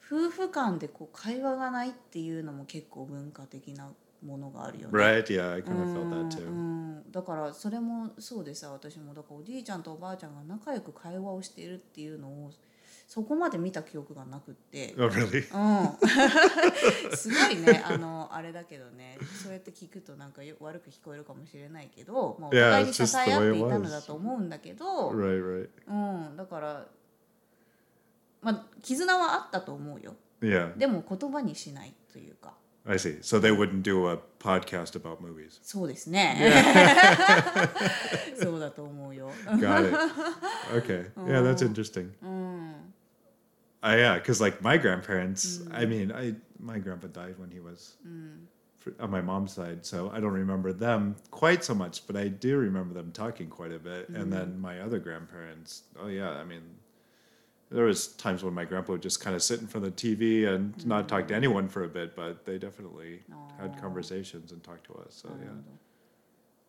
[0.04, 3.92] 夫婦間でこう会話がないっていうのも結構文化的な
[4.23, 4.97] ものがあるよね。
[4.97, 5.23] Right?
[5.25, 6.49] Yeah, I kind of felt that う too.
[6.49, 12.51] ん、だからそれもそうでさ私もだからおじいちゃんとおばあちゃんが仲良く会話をしているっていうのを
[13.07, 15.47] そこまで見た記憶がなくって、Oh, really?
[15.53, 26.29] うん、 すごいねあのあれだけどねそうやって聞くとなんかよ悪く聞こえるかもしれないけど、まあ、お互いに支え合っていたの.だと思うんだけど、Right, right.
[26.29, 26.85] うん、だから、
[28.41, 32.53] まあ、絆はあったと思うよ Yeah, でも言葉にしないというか
[32.86, 33.18] I see.
[33.22, 35.60] So they wouldn't do a podcast about movies.
[35.62, 36.36] そうですね
[38.42, 39.94] そうだと思うよ Got it.
[40.74, 41.06] Okay.
[41.26, 42.12] Yeah, that's interesting.
[42.22, 42.72] うん
[43.84, 47.96] Uh, yeah, because like my grandparents, I mean, I my grandpa died when he was
[48.78, 52.28] fr on my mom's side, so I don't remember them quite so much, but I
[52.28, 54.08] do remember them talking quite a bit.
[54.10, 56.62] And then my other grandparents, oh yeah, I mean,
[57.71, 60.15] there was times when my grandpa would just kind of sit in front of the
[60.15, 63.21] TV and not talk to anyone for a bit, but they definitely
[63.59, 65.23] had conversations and talked to us.
[65.23, 65.51] So yeah.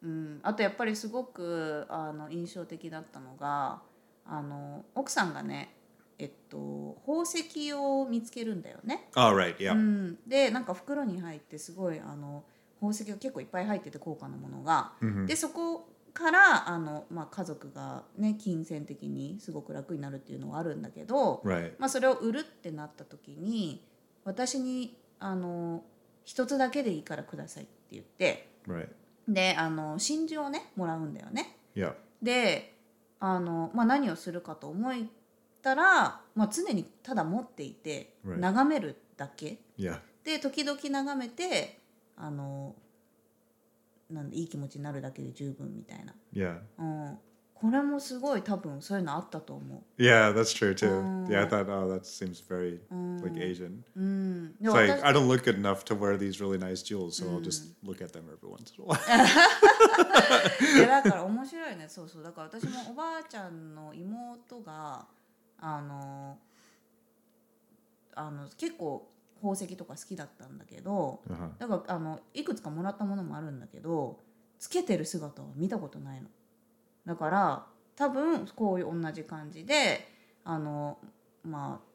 [0.00, 3.82] うん、あとやっぱりすごくあの印象的だったのが
[4.24, 5.74] あの奥さんがね、
[6.20, 9.08] えっと、宝石を見つけるんだよね。
[9.14, 9.72] All right, yeah.
[9.72, 12.44] うん、でなんか袋に入ってすごいあの
[12.76, 14.92] 宝石が結構いっぱい入ってて高価なものが、
[15.26, 15.87] でそこ
[16.18, 21.40] からあの、まあ、家族がね金銭的にすごく楽になるっていうのはあるんだけど.
[21.78, 23.84] まあ、それを売るってなった時に
[24.24, 25.84] 私にあの
[26.24, 28.48] 一つだけでいいからくださいって言って.
[29.28, 31.56] であの真珠をねもらうんだよね。
[32.22, 32.74] で
[33.20, 34.94] あの、まあ、何をするかと思っ
[35.62, 39.58] たら、まあ、常にただ持っていて.眺めるだけ。
[40.24, 41.78] で時々眺めて
[42.16, 42.74] あの
[44.10, 46.60] なんでいい気持ちになるだけで十分みたいな、Yeah.
[46.78, 47.18] うん、
[47.54, 51.26] これもすごい多分そういうのあったと思 Yeah, that's true too.
[51.28, 52.80] Yeah, I thought, oh, that seems very
[53.22, 53.84] like Asian.
[54.60, 57.26] It's like 私 I don't look good enough to wear these really nice jewels, so
[57.28, 58.98] I'll just look at them every once in a while.
[60.76, 65.06] いやだから面白いねそうそうだから私もおばあちゃんの妹が
[65.60, 66.38] あの
[68.14, 71.50] あの結構宝石とか好きだったんだけど Uh-huh.
[71.58, 74.18] だからあのいくつかもらったものもあるんだけど
[74.58, 76.28] つけてる姿は見たことないの
[77.06, 80.06] だから多分こういう同じ感じで
[80.44, 80.98] あの
[81.44, 81.88] まあ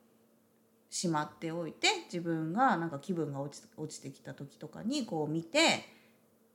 [0.90, 5.86] しまっておいて自分がなんか気分が落ち落ちてきた時とかにこう見て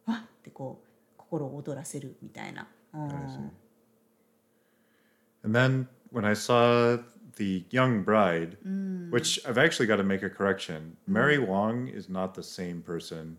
[0.07, 2.69] わっってこう心を躍らせるみたいな。
[2.95, 3.51] うん.
[5.45, 6.99] And then when I saw
[7.39, 9.11] the young bride, mm.
[9.11, 10.97] which I've actually got to make a correction.
[11.09, 11.13] Mm.
[11.13, 13.39] Mary Wong is not the same person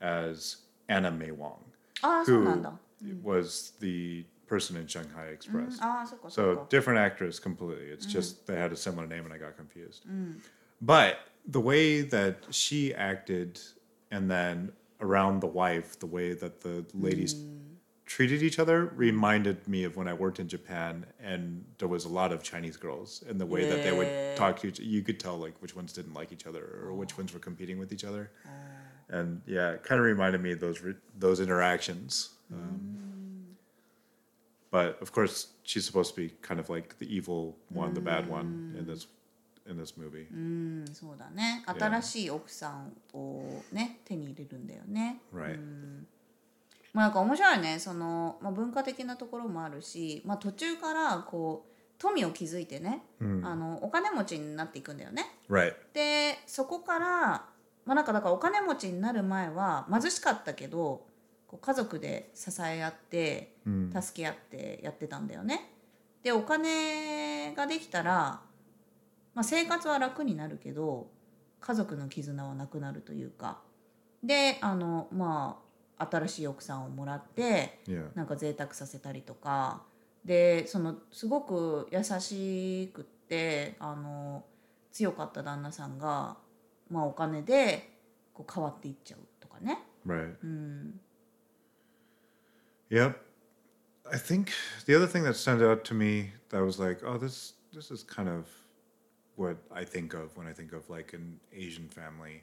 [0.00, 1.64] as Anna May Wong,
[2.04, 3.22] oh, who mm.
[3.22, 5.78] was the person in Shanghai Express.
[5.82, 7.86] Oh, so, so different actress completely.
[7.86, 8.10] It's mm.
[8.10, 10.04] just they had a similar name and I got confused.
[10.80, 13.60] But the way that she acted
[14.10, 17.34] and then around the wife, the way that the ladies
[18.09, 22.09] treated each other reminded me of when I worked in Japan and there was a
[22.09, 23.97] lot of Chinese girls and the way that they Yeah.
[23.97, 26.93] would talk to each you could tell like which ones didn't like each other or
[26.93, 28.31] which ones were competing with each other.
[29.09, 32.29] And yeah, it kind of reminded me of those re- those interactions.
[32.53, 33.57] Um,
[34.71, 38.27] but of course, she's supposed to be kind of like the evil one, the bad
[38.29, 39.07] one in this
[39.67, 40.27] in this movie.
[40.31, 45.21] うんそうだね新しい奥さんをね手に入れるんだよね。
[45.33, 45.59] Right.
[46.92, 47.78] まあなんか面白いね。
[47.78, 53.04] その、まあ、文化的なところもあるし、まあ、途中からこう富を築いてね、
[53.44, 55.26] あのお金持ちになっていくんだよね。
[55.92, 57.08] でそこから
[57.84, 61.06] まあなんかだからお金持ちになる前は貧しかったけど
[61.46, 63.56] こう家族で支え合って
[64.00, 65.70] 助け合ってやってたんだよね。
[66.22, 68.40] でお金ができたら、
[69.34, 71.08] まあ、生活は楽になるけど
[71.60, 73.60] 家族の絆はなくなるというか。
[74.22, 75.69] であのまあ
[76.10, 78.08] 新しい奥さんをもらって Yeah.
[78.14, 79.82] なんか贅沢させたりとか
[80.24, 84.44] でそのすごく優しくってあの
[84.92, 86.36] 強かった旦那さんが、
[86.90, 87.90] まあ、お金で
[88.34, 89.78] こう変わっていっちゃうとかね。
[90.06, 90.34] Right.
[90.42, 91.00] うん、
[92.90, 93.14] Yep.
[94.10, 94.48] I think
[94.86, 98.02] the other thing that stood out to me that was like, oh, this this is
[98.02, 98.46] kind of
[99.36, 102.42] what I think of when I think of like an Asian family.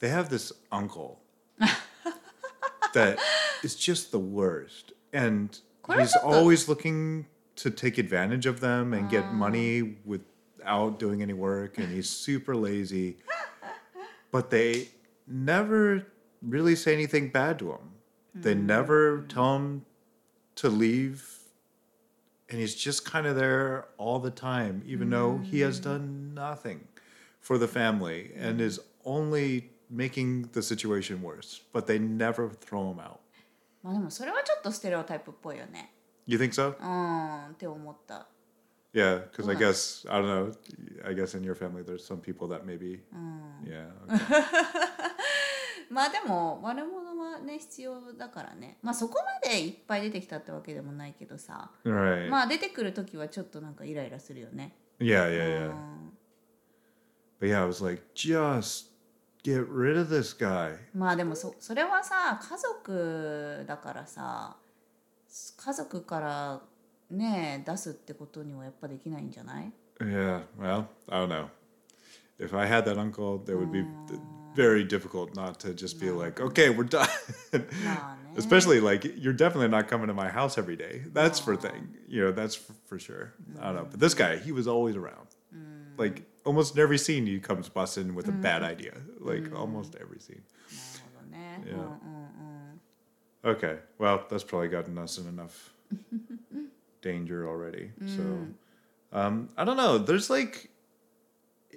[0.00, 1.20] They have this uncle
[2.98, 3.18] that
[3.62, 4.92] is just the worst.
[5.12, 5.58] And
[5.96, 9.32] he's always looking to take advantage of them and get ah.
[9.32, 11.78] money without doing any work.
[11.78, 13.16] And he's super lazy.
[14.30, 14.88] But they
[15.26, 16.06] never
[16.42, 17.92] really say anything bad to him.
[18.34, 18.66] They hmm.
[18.66, 19.86] never tell him
[20.56, 21.38] to leave.
[22.50, 25.84] And he's just kind of there all the time, even though he has hmm.
[25.84, 26.86] done nothing
[27.40, 28.66] for the family and hmm.
[28.66, 31.61] is only making the situation worse.
[31.73, 33.17] But they never throw him out.
[33.83, 35.93] まあでもそれはちょっとステレオタイプっぽいよね。
[36.25, 36.75] You think so?
[36.79, 38.27] うんって思った。
[38.93, 39.59] Yeah, because I Yeah.
[39.59, 40.53] guess, I don't know,
[41.03, 43.01] I guess in your family there's some people that maybe.
[43.65, 43.87] Yeah.
[44.07, 44.43] okay.
[45.89, 52.29] まあでも悪者はね必要だからねまあそこまでいっぱい出てきたってわけでもないけどさ right.
[52.29, 54.75] まあ出てくる時はちょっとなんかイライラするよね。
[54.99, 55.73] yeah, yeah, う yeah.
[55.73, 56.13] ん
[57.41, 58.91] But yeah, I was like, just
[59.43, 60.77] get rid of this guy.
[60.93, 64.55] まあでもそそれはさ家族だからさ
[65.57, 66.61] 家族から
[67.09, 71.49] ね出すってことにはやっぱできないんじゃない Yeah, well, I don't know.
[72.39, 73.85] If I had that uncle, that would be
[74.55, 77.07] very difficult not to just be like, okay, we're done.
[77.85, 81.03] まあね Especially like you're definitely not coming to my house every day.
[81.13, 81.95] That's for thing.
[82.07, 83.33] You know, that's for, for sure.
[83.61, 83.87] I don't know.
[83.89, 85.27] But this guy, he was always around.
[85.97, 88.40] Like almost every scene he comes busting with a mm.
[88.40, 88.70] bad mm-hmm.
[88.70, 88.94] idea.
[89.20, 89.58] Like mm.
[89.58, 90.42] almost every scene.
[91.66, 93.50] Yeah.
[93.50, 93.76] Okay.
[93.98, 95.74] Well, that's probably gotten us in enough
[97.02, 97.90] danger already.
[98.02, 98.16] Mm.
[98.16, 99.98] So um, I don't know.
[99.98, 100.70] There's like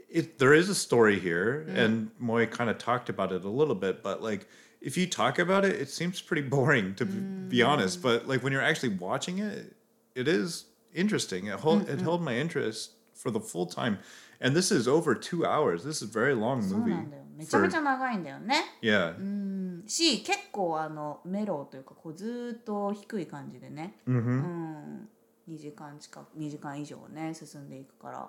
[0.09, 1.77] it there is a story here mm.
[1.77, 4.47] and Moy kind of talked about it a little bit, but like
[4.79, 7.67] if you talk about it, it seems pretty boring to be mm.
[7.67, 9.75] honest, but like when you're actually watching it,
[10.15, 11.47] it is interesting.
[11.47, 11.93] It hold, mm-hmm.
[11.93, 13.99] it held my interest for the full time
[14.40, 15.84] and this is over two hours.
[15.84, 16.90] This is a very long そう movie.
[16.90, 19.16] なんだよめちゃめちゃ長いんだよね Yeah.
[19.18, 25.08] うんし結構あのメロというかこうずーっと低い感じでね、 hmm うん、
[25.48, 28.28] 2時間近く2時間以上ね進んでいくから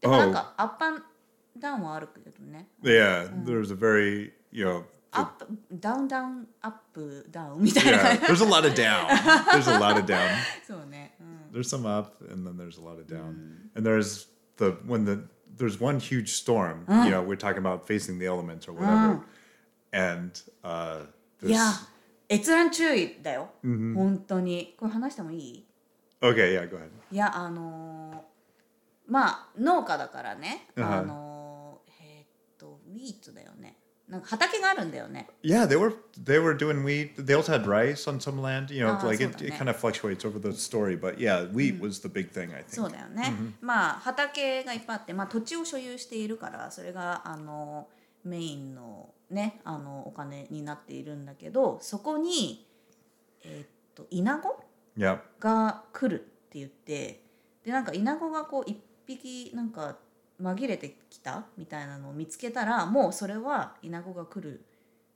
[0.00, 1.02] でもなんかアップアン
[1.58, 3.30] ダウンはあるけどね Yeah.
[3.44, 4.84] There's a very you know.
[5.16, 9.06] アップダウンダウンアップダウンみたいな Yeah, there's a lot of down.
[9.52, 10.18] There's a lot of down.
[10.66, 13.70] そうね、うん、 There's some up, and then there's a lot of down.
[13.76, 14.28] And there's
[14.58, 16.84] the when the there's one huge storm.
[16.88, 19.20] You know, we're talking about facing the elements or whatever.
[19.92, 20.32] And
[20.64, 21.06] uh,
[21.42, 21.50] い this.
[21.52, 21.72] や
[22.28, 25.66] 閲覧注意だよ、本当にこれ話してもいい
[26.20, 26.88] Okay, yeah, go ahead.
[27.12, 28.18] いやあのー
[29.06, 32.26] まあ農家だからね、はいあのーえーっ
[32.58, 33.76] とウィートだよね
[34.09, 35.93] なんか畑があるんだよね Yeah, they were
[36.23, 37.15] they were doing wheat.
[37.23, 38.73] They also had rice on some land.
[38.73, 40.95] You know, Ah, like it, it kind of fluctuates over the story.
[40.99, 42.51] But yeah, wheat was the big thing.
[42.51, 42.69] I think.
[42.73, 47.87] そうだよね、まあ畑がいっぱいあって、まあ、土地を所有しているからそれがあの
[48.23, 52.65] メインのねあのお金になっているんだけどそこに
[53.43, 54.57] えーっとイナゴ.
[55.39, 57.21] が来るって言って
[57.63, 59.97] でなんかイナゴがこう一匹なんか
[60.41, 64.63] 紛れてきたみたいなのを見つけたらもうそれはイナゴが来る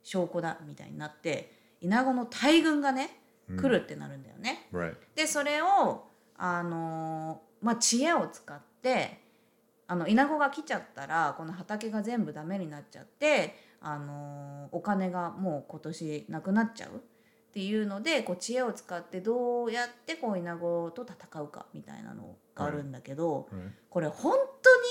[0.02, 4.68] 証拠だみたいになってイナゴの大群がね来るってなるんだよね。
[4.72, 4.94] Right.
[5.14, 6.06] でそれを
[6.36, 9.20] あのーまあ知恵を使って
[9.86, 16.92] あのイナゴが来ちゃったらこの畑が全部ダメになっちゃってあのーお金がもう今年なくなっちゃうっ
[17.52, 23.48] ていうのでこう知恵を使ってどうやってこうイナゴと戦うかみたいなのがあるんだけど.
[23.90, 24.36] これ本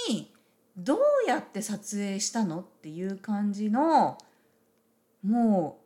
[0.07, 0.33] 当に
[0.77, 4.17] どうやって撮影したのっていう感じの
[5.23, 5.79] も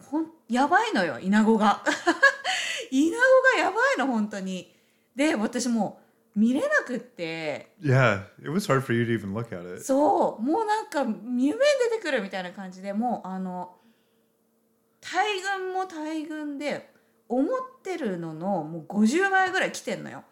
[0.00, 1.82] うほんやばいのよイナゴが
[2.90, 3.22] イナゴ
[3.58, 4.72] がやばいの本当に
[5.14, 6.00] で私も
[6.36, 9.82] う見れなくって Yeah, it was hard for you to even look at it.
[9.82, 11.52] そうもうなんか夢に
[11.90, 13.74] 出てくるみたいな感じでもうあの
[15.00, 16.92] 大群も大群で
[17.28, 20.22] 思ってるののもう50倍ぐらい来てんのよ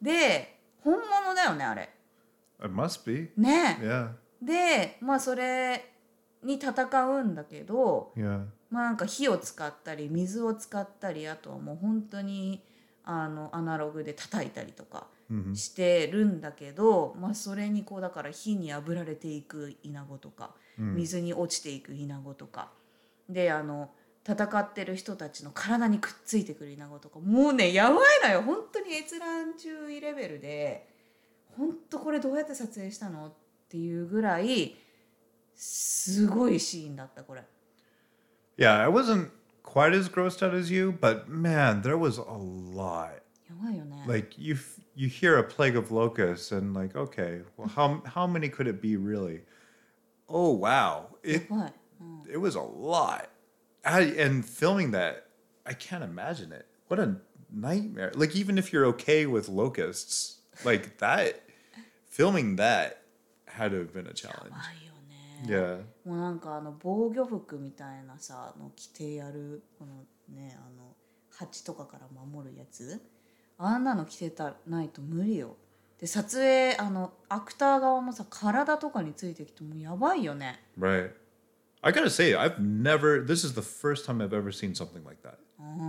[0.00, 1.90] で本物だよねあれ
[2.60, 3.30] It must be.
[3.36, 4.10] ね Yeah.
[4.42, 5.92] でまあそれ
[6.42, 6.72] に戦
[7.06, 8.44] うんだけど Yeah.
[8.70, 12.64] まあなんか火を使ったり水を使ったりあとはもう本当に
[13.04, 15.56] あのアナログで叩いたりとか Mhm.
[15.56, 22.70] してるんだけど、まあ、それにこうだから火にあぶられていくイナゴとか、水に落ちていくイナゴとか
[23.28, 23.90] であの
[24.26, 30.88] 戦ってる人たちの体にくっついてくるイナゴとかもうねやばいのよ本当に閲覧注意レベルで
[31.56, 33.32] 本当これどうやって撮影したのっ
[33.68, 34.74] ていうぐらい
[35.54, 37.42] すごいシーンだったこれ。
[38.58, 39.30] Yeah, I wasn't
[39.62, 43.22] quite as grossed out as you, but man, there was a lot.
[44.06, 44.56] Like you,
[44.94, 48.82] you hear a plague of locusts, and like, okay, well, how how many could it
[48.82, 49.42] be really?
[50.28, 51.48] Oh wow, や it
[52.30, 53.28] it was a lot.
[53.86, 55.28] I, and filming that,
[55.64, 56.66] I can't imagine it.
[56.88, 57.16] What a
[57.52, 58.12] nightmare!
[58.14, 61.42] Like even if you're okay with locusts, like that,
[62.08, 63.02] filming that
[63.46, 64.54] had to have been a や challenge.
[65.46, 65.84] Yeah.
[66.04, 70.94] もうなんかあの防御服みたいなさの着てやるこのねあの
[71.30, 73.02] 蜂とかから守るやつ
[73.58, 75.56] あんなの着てたないと無理よ
[76.00, 81.10] で撮影あのアクター側もさ体とかについてきてもうやばいよね Right.
[81.85, 83.21] I gotta say, I've never.
[83.21, 85.39] This is the first time I've ever seen something like that.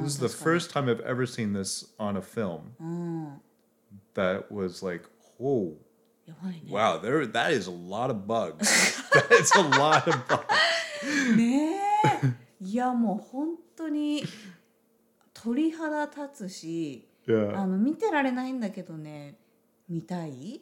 [0.00, 3.40] this is the first time I've ever seen this on a film うん
[4.14, 5.04] that was like,
[5.40, 5.74] oh
[6.26, 9.02] やばいね wow, there that is a lot of bugs.
[9.12, 11.36] that is a lot of bugs.
[11.36, 14.24] ねえいやもう本当に
[15.34, 17.56] 鳥肌立つし Yeah.
[17.56, 19.36] あの見てられないんだけどね
[19.88, 20.60] 見たい、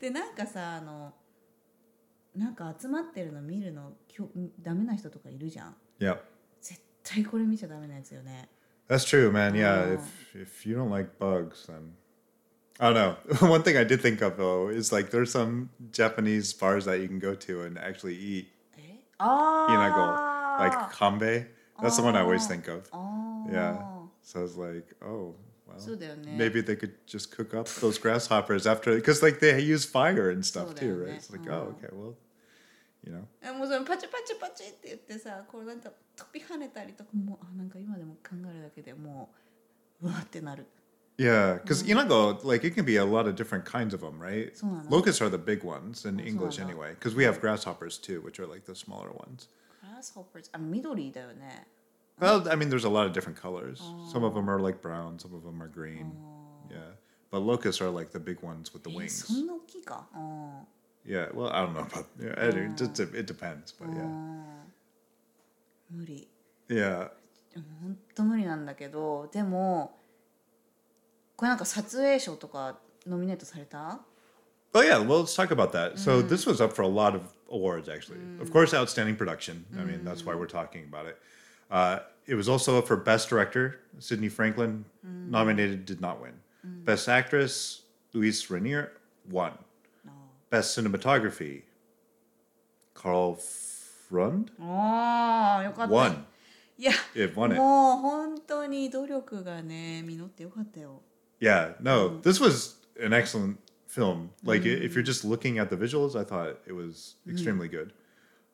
[0.00, 1.12] でなんかさあの
[2.38, 4.28] なんか集まってるの見るのきょ
[4.60, 6.18] ダメな人とかいるじゃん Yeah.
[6.60, 8.48] 絶対これ見ちゃダメなやつよね
[8.88, 9.54] That's true, man.
[9.54, 9.84] Yeah.
[9.86, 9.94] Oh.
[9.94, 11.94] If if you don't like bugs, then
[12.80, 13.48] I don't know.
[13.50, 17.08] One thing I did think of though is like there's some Japanese bars that you
[17.08, 21.46] can go to and actually eat えああ inago, like kambe.
[21.80, 22.88] That's the one I always think of.
[22.92, 23.78] あー Yeah.
[24.22, 25.34] So I was like, oh,
[25.68, 29.84] well, そうだよね maybe they could just cook up those grasshoppers after because like they use
[29.90, 31.12] fire and stuff そうだよ too, ね。
[31.12, 31.16] right?
[31.20, 31.56] It's like, うん。
[31.56, 32.14] oh, okay, well,
[33.04, 33.24] you know.
[33.42, 39.30] えもうそのパチパチパチって言ってさこうなんか飛び跳ねたりとかもうあなんか今でも考えるだけでも
[40.02, 40.66] ううわってなる
[41.16, 44.50] Yeah, because inago, like it can be a lot of different kinds of them, right?
[44.56, 46.84] そうなの Locusts are the big ones in Oh, English そうなんだ。
[46.86, 49.48] anyway, because we have grasshoppers too, which are like the smaller ones.
[49.80, 51.68] グラスホッパーズあ緑だよね
[52.18, 53.80] Well, I mean, there's a lot of different colors.
[54.12, 56.12] Some of them are like brown, some of them are green.
[56.70, 56.78] Yeah,
[57.30, 59.24] but locusts are like the big ones with the え wings.
[59.26, 60.66] そんな大きいかうん
[61.05, 64.05] Yeah, well, I don't know about yeah, I don't, just, it depends, but yeah.
[65.91, 66.27] 無理
[66.67, 67.09] Yeah.
[67.51, 69.97] でもほんと無理なんだけどでも
[71.35, 72.77] これなんか撮影賞とか
[73.07, 74.01] ノミネートされた
[74.71, 75.97] Oh yeah, well let's talk about that.
[75.97, 76.29] So mm.
[76.29, 78.19] this was up for a lot of awards actually.
[78.19, 78.39] Mm.
[78.39, 79.65] Of course, outstanding production.
[79.75, 80.39] I mean that's why mm.
[80.39, 81.17] we're talking about it.
[81.71, 83.79] Uh, it was also up for best director.
[83.97, 86.33] Sidney Franklin nominated did not win.
[86.63, 87.81] Best actress
[88.13, 88.91] Luise Rainer,
[89.29, 89.53] won.
[90.49, 91.63] Best Cinematography,
[92.93, 95.89] Carl Freund ah, One.
[95.89, 96.25] won.
[97.13, 97.57] It won it.
[101.39, 104.31] Yeah, no, this was an excellent film.
[104.43, 104.83] Like, mm-hmm.
[104.83, 107.31] if you're just looking at the visuals, I thought it was mm-hmm.
[107.31, 107.93] extremely good.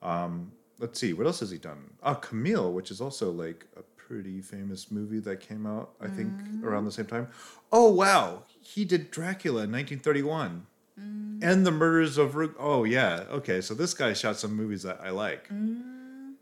[0.01, 1.91] Um, let's see, what else has he done?
[2.03, 6.31] Ah, Camille, which is also like a pretty famous movie that came out, I think,
[6.63, 6.95] around the mm.
[6.95, 7.27] same time.
[7.71, 10.67] Oh, wow, he did Dracula in 1931.
[10.99, 11.43] Mm.
[11.43, 15.09] And the murders of oh yeah okay so this guy shot some movies that I
[15.09, 15.49] like.
[15.49, 16.33] Mm.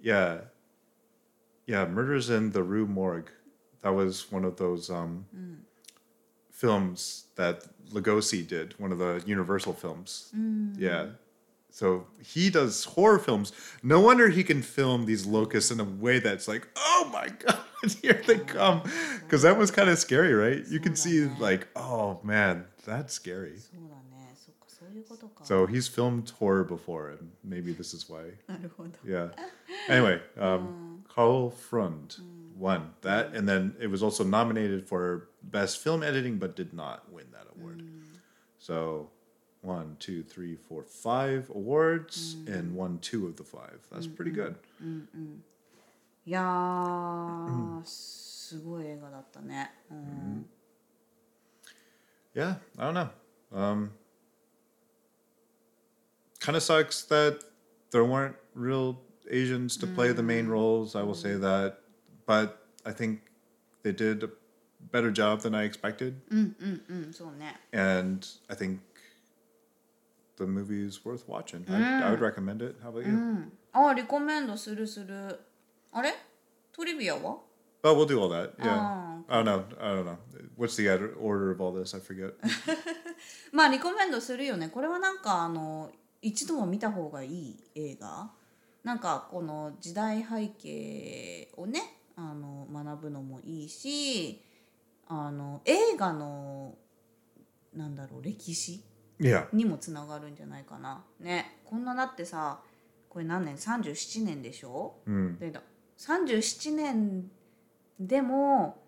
[0.00, 0.38] Yeah.
[1.66, 3.30] Yeah murders in the Rue Morgue
[3.82, 5.56] that was one of those um, mm.
[6.50, 10.32] films that Lugosi did, one of the Universal films.
[10.76, 11.06] Yeah.
[11.70, 13.52] So he does horror films.
[13.82, 17.58] No wonder he can film these locusts in a way that's like, oh my God,
[18.02, 18.82] here they come.
[19.20, 20.62] Because that was kind of scary, right?
[20.68, 23.54] You can see, like, oh man, that's scary.
[25.44, 28.24] So he's filmed horror before, and maybe this is why.
[29.06, 29.28] Yeah.
[29.88, 32.16] Anyway, um, Carl Freund
[32.56, 37.10] won that, and then it was also nominated for Best Film Editing, but did not
[37.12, 37.82] win that award.
[38.58, 39.10] So
[39.62, 43.80] one, two, three, four, five awards, and won two of the five.
[43.90, 44.54] That's pretty good.
[46.25, 50.45] いやーすごい映画だったねうん
[52.35, 53.09] Yeah, I don't know.
[53.51, 53.89] Um,
[56.39, 57.39] kind of sucks that
[57.91, 58.97] there weren't real
[59.31, 60.95] Asians to play the main roles.
[60.95, 61.77] I will say that,
[62.27, 63.21] but I think
[63.81, 64.29] they did a
[64.91, 68.81] better job than I expected, うんそうね and I think
[70.37, 71.65] the movie is worth watching.
[71.67, 72.75] I, I would recommend it.
[72.83, 73.51] How about you?
[73.73, 75.39] あリコメンドするする
[75.92, 76.14] あれ？
[76.72, 77.38] トリビアは
[77.82, 78.56] ？But we'll do all that.
[78.58, 78.70] Yeah.
[78.70, 79.64] Oh, I don't know.
[79.80, 80.16] I don't know.
[80.56, 80.88] What's the
[81.20, 81.94] order of all this?
[81.94, 82.34] I forget.
[83.52, 85.90] まあリコメンドするよねこれはなんかあの
[86.20, 88.30] 一度も見た方がいい映画
[88.84, 91.80] なんかこの時代背景をね
[92.16, 94.42] あの学ぶのもいいし
[95.08, 96.74] あの映画の
[97.74, 98.82] なんだろう歴史
[99.20, 99.46] ？Yeah.
[99.52, 102.60] にもつながるんじゃないかなねこんなだってさ
[103.08, 104.94] これ何年？37年でしょ、
[105.38, 105.60] でだ
[106.06, 107.30] 37年
[108.00, 108.82] でも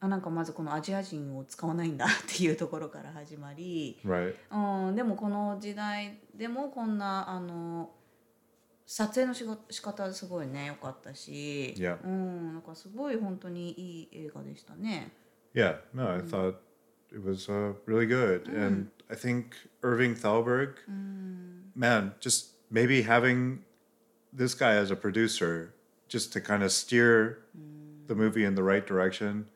[0.00, 7.90] あなんかまずこのアジア人を使わないんだっていうところから始まり.うん、でもこの時代でもこんなあの
[8.86, 11.98] 撮影のしが仕方すごいね良かったし、Yeah.
[12.04, 15.10] うん、なんかすごい本当にいい映画でしたね。
[15.54, 16.56] Yeah, no, I thought
[17.10, 18.46] it was uh, really good.
[18.48, 20.76] And I think Irving Thalberg,
[21.74, 23.60] man, just maybe having
[24.32, 25.72] this guy as a producer
[26.08, 27.44] just to kind of steer
[28.06, 29.46] the movie in the right direction.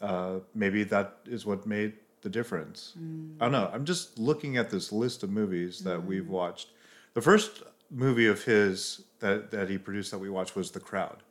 [0.00, 2.94] Uh, maybe that is what made the difference.
[2.98, 3.36] Mm.
[3.40, 3.70] I don't know.
[3.72, 6.06] I'm just looking at this list of movies that mm.
[6.06, 6.68] we've watched.
[7.14, 11.22] The first movie of his that, that he produced that we watched was The Crowd.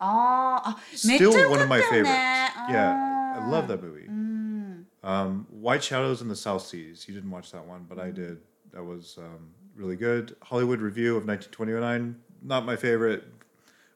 [0.00, 2.08] Oh, still one of my favorites.
[2.08, 4.08] Yeah, I love that movie.
[4.08, 4.84] Mm.
[5.04, 7.06] Um, White Shadows in the South Seas.
[7.06, 8.38] You didn't watch that one, but I did.
[8.72, 10.34] That was um, really good.
[10.42, 12.16] Hollywood Review of 1929.
[12.42, 13.24] Not my favorite,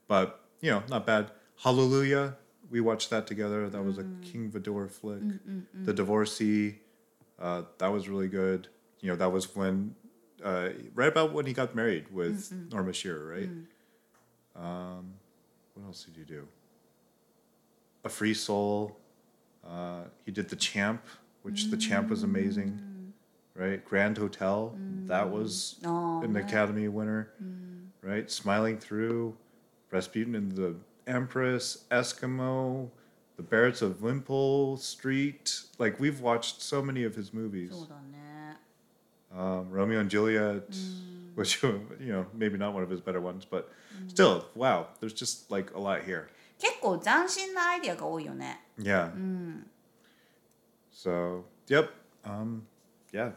[0.09, 1.31] but you know, not bad.
[1.63, 2.37] Hallelujah.
[2.71, 3.69] We watched that together.
[3.69, 5.21] That was a King Vidor flick.
[5.21, 5.85] Mm, mm, mm.
[5.87, 6.81] The Divorcee.
[7.39, 8.69] Uh, that was really good.
[9.01, 9.95] You know, that was when
[10.45, 13.49] uh, right about when he got married with Norma Shearer, right?
[14.57, 15.15] Um,
[15.75, 16.49] what else did you do?
[18.05, 18.97] A Free Soul.
[19.67, 21.03] Uh, he did The Champ,
[21.43, 23.13] which The Champ was amazing,
[23.55, 23.85] right?
[23.85, 24.77] Grand Hotel,
[25.07, 27.29] that was あー an ね Academy winner,
[28.03, 28.31] right?
[28.31, 29.37] Smiling Through,
[29.96, 30.76] Rasputin and the
[31.08, 32.90] Empress, Eskimo,
[33.38, 35.62] The Barretts of Wimpole Street.
[35.78, 37.72] Like we've watched so many of his movies.
[37.72, 38.58] そうだね
[39.34, 40.64] Um, Romeo and Juliet,
[41.36, 43.70] which you know maybe not one of his better ones, but
[44.08, 44.88] still, wow.
[45.00, 46.28] There's just like a lot here.
[46.60, 49.10] 結構斬新なアイディアが多いよね Yeah.
[50.92, 51.90] So yep.
[52.26, 52.64] Um,
[53.12, 53.32] yeah.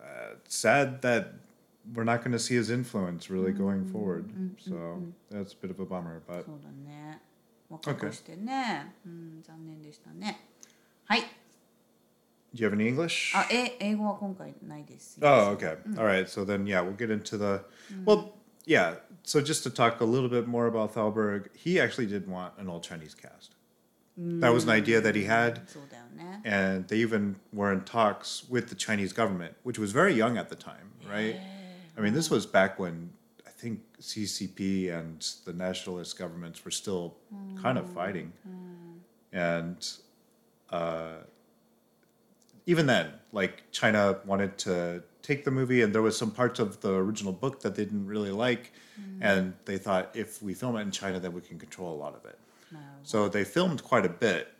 [0.00, 1.34] Uh, sad that
[1.94, 4.30] we're not going to see his influence really going forward.
[4.58, 7.20] So that's a bit of a bummer, but そうだね
[7.68, 10.40] 若くしてね、うん残念でしたね
[11.06, 11.20] はい
[12.52, 13.32] do you have any English?
[13.36, 15.76] あえ英語は今回ないです Oh, okay.
[15.96, 16.28] All right.
[16.28, 17.62] So then, yeah, we'll get into the.
[18.04, 18.32] Well,
[18.66, 18.96] yeah.
[19.22, 22.68] So just to talk a little bit more about Thalberg, he actually did want an
[22.68, 23.54] all Chinese cast.
[24.16, 28.68] That was an idea that he had, そうだよね and they even were in talks with
[28.68, 31.36] the Chinese government, which was very young at the time, right?
[31.97, 33.11] I mean, this was back when
[33.45, 37.61] I think CCP and the nationalist governments were still mm.
[37.61, 37.93] kind of mm.
[37.93, 38.97] fighting, mm.
[39.31, 39.89] and
[40.69, 41.17] uh,
[42.65, 46.81] even then, like China wanted to take the movie, and there was some parts of
[46.81, 49.19] the original book that they didn't really like, mm.
[49.21, 52.15] and they thought if we film it in China, then we can control a lot
[52.15, 52.37] of it.
[52.71, 52.79] No.
[53.03, 54.51] So they filmed quite a bit,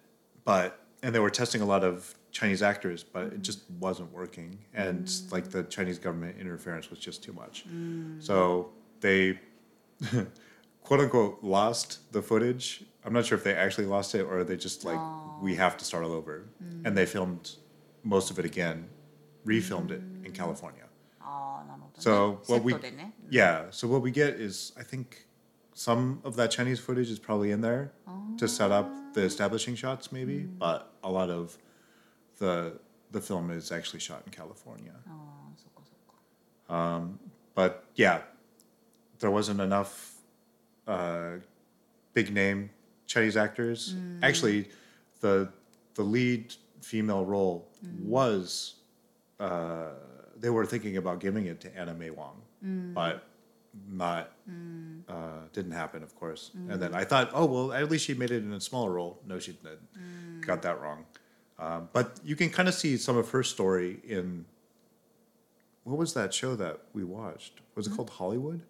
[0.44, 4.60] but and they were testing a lot of Chinese actors, but it just wasn't working,
[4.74, 5.32] and mm.
[5.32, 7.64] like the Chinese government interference was just too much.
[7.66, 8.22] Mm.
[8.22, 9.40] So they,
[10.84, 12.84] quote unquote, lost the footage.
[13.06, 15.40] I'm not sure if they actually lost it or they just like Aww.
[15.40, 16.86] we have to start all over, mm.
[16.86, 17.52] and they filmed
[18.04, 18.90] most of it again,
[19.46, 20.84] refilmed it in California.
[22.00, 22.76] So what we
[23.30, 25.26] yeah, so what we get is I think
[25.74, 27.94] some of that Chinese footage is probably in there
[28.40, 31.58] to set up the establishing shots maybe, but a lot of
[32.38, 32.80] the
[33.12, 34.94] the film is actually shot in California.
[36.70, 37.20] Ah, um,
[37.54, 38.22] but yeah,
[39.20, 40.16] there wasn't enough
[40.88, 41.34] uh,
[42.14, 42.70] big name
[43.06, 43.94] Chinese actors.
[43.94, 44.20] Mm.
[44.24, 44.70] Actually,
[45.22, 45.50] the
[45.96, 48.00] the lead female role mm.
[48.04, 48.76] was
[49.40, 49.90] uh,
[50.38, 52.94] they were thinking about giving it to Anna May Wong, mm.
[52.94, 53.24] but
[53.90, 55.02] not mm.
[55.08, 56.52] uh, didn't happen, of course.
[56.58, 56.74] Mm.
[56.74, 56.96] And then mm.
[56.96, 59.20] I thought, oh well, at least she made it in a smaller role.
[59.26, 59.80] No, she did.
[59.98, 60.46] Mm.
[60.46, 61.06] Got that wrong.
[61.59, 64.47] Um, but you can kind of see some of her story in
[65.85, 67.61] what was that show that we watched?
[67.75, 68.63] Was it called Hollywood?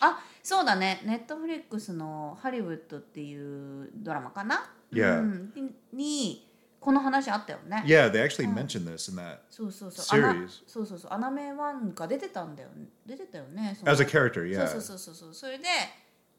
[0.00, 5.20] あそうだねネットフリックスの「ハリウッド」っていうドラマかな、 Yeah.
[5.20, 6.48] うん、に
[6.80, 12.70] この話あったよね Yeah, they actually mentioned this in that そうそうそうアナ Series そうそうそうアナメワンが出てたんだよ
[13.06, 14.44] 出てたよねその as a character.
[14.44, 14.66] Yeah.
[14.66, 15.64] そうそうそうそうそれで、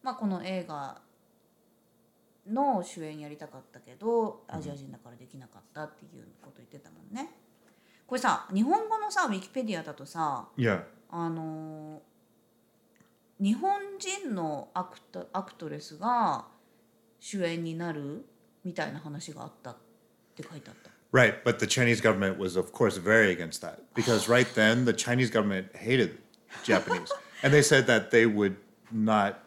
[0.03, 0.99] まあ、この映画
[2.48, 7.30] の主演やりたかったけどアジア人だからできなかったっていうこと言ってたもんね
[8.06, 10.82] これさ日本語のさウィキペディアだとさ Yeah.
[11.10, 12.00] あのー
[13.40, 16.44] 日本人のアクトアクトレスが
[17.18, 18.26] 主演になる
[18.64, 19.76] みたいな話があったっ
[20.36, 20.90] て書いてあった。
[21.12, 25.30] Right, but the Chinese government was, of course, very against that because right then the Chinese
[25.30, 26.18] government hated
[26.64, 27.10] Japanese,
[27.42, 28.56] and they said that they would
[28.92, 29.40] not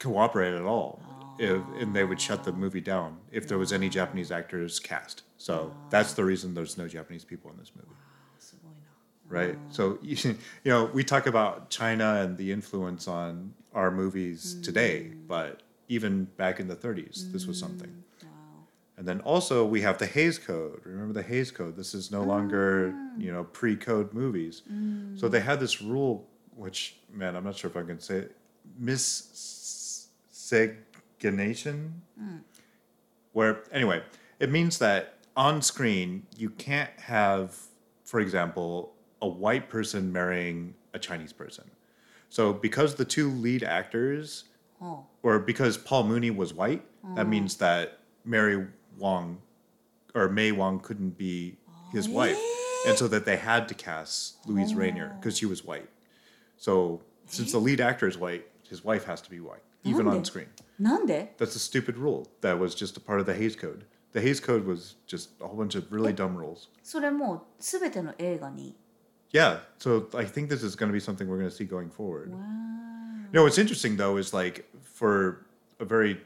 [0.00, 0.98] cooperate at all,
[1.38, 5.22] if, and they would shut the movie down if there was any Japanese actors cast.
[5.38, 7.88] So that's the reason there's no Japanese people in this movie.
[8.62, 8.70] Wow.
[9.28, 9.58] Right.
[9.70, 14.62] So you know, we talk about China and the influence on our movies mm.
[14.62, 17.32] today, but even back in the 30s, mm.
[17.32, 17.88] this was something.
[17.88, 18.26] Mm,
[18.96, 20.80] and then also we have the Hays Code.
[20.84, 21.76] Remember the Hays Code?
[21.76, 22.26] This is no ah.
[22.26, 24.62] longer, you know, pre-code movies.
[24.72, 25.18] Mm.
[25.18, 28.36] So they had this rule, which man, I'm not sure if I can say it,
[28.78, 30.08] miss
[31.24, 32.40] miscegenation, mm.
[33.32, 34.02] where anyway,
[34.40, 37.56] it means that on screen you can't have,
[38.04, 41.64] for example, a white person marrying a Chinese person.
[42.28, 44.44] So because the two lead actors,
[44.80, 45.04] oh.
[45.22, 47.30] or because Paul Muni was white, that mm.
[47.30, 48.66] means that Mary
[48.98, 49.38] Wong
[50.14, 51.56] or May Wong couldn't be
[51.92, 52.38] his oh, wife.
[52.86, 55.38] And so that they had to cast Luise Rainer because oh.
[55.38, 55.88] she was white.
[56.58, 60.24] So since the lead actor is white, his wife has to be white, even on
[60.24, 60.46] screen.
[60.80, 61.28] Nande?
[61.38, 62.28] That's a stupid rule.
[62.40, 63.84] That was just a part of the Hays Code.
[64.12, 66.68] The Hays Code was just a whole bunch of really dumb rules.
[69.30, 71.90] Yeah, so I think this is going to be something we're going to see going
[71.90, 72.32] forward.
[72.32, 72.38] Wow.
[72.38, 75.44] You know, what's interesting though is like for
[75.80, 76.20] a very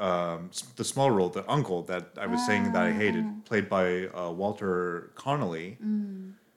[0.00, 4.06] um, the small role, the uncle that I was saying that I hated, played by
[4.08, 5.76] uh, Walter Connolly,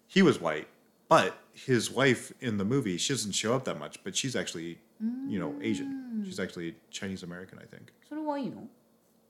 [0.08, 0.68] he was white,
[1.08, 4.80] but his wife in the movie, she doesn't show up that much, but she's actually,
[5.28, 5.89] you know, Asian.
[6.22, 6.26] Mm.
[6.26, 7.91] She's actually Chinese American, I think.
[8.09, 8.67] So do I you know?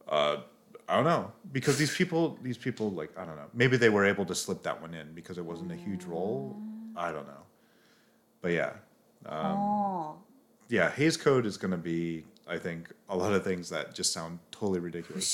[0.07, 0.37] Uh,
[0.91, 3.47] I don't know because these people, these people, like I don't know.
[3.53, 6.57] Maybe they were able to slip that one in because it wasn't a huge role.
[6.95, 7.43] I don't know,
[8.41, 8.73] but yeah,
[9.25, 10.15] um, oh.
[10.67, 10.91] yeah.
[10.91, 14.79] Hays Code is gonna be, I think, a lot of things that just sound totally
[14.79, 15.25] ridiculous.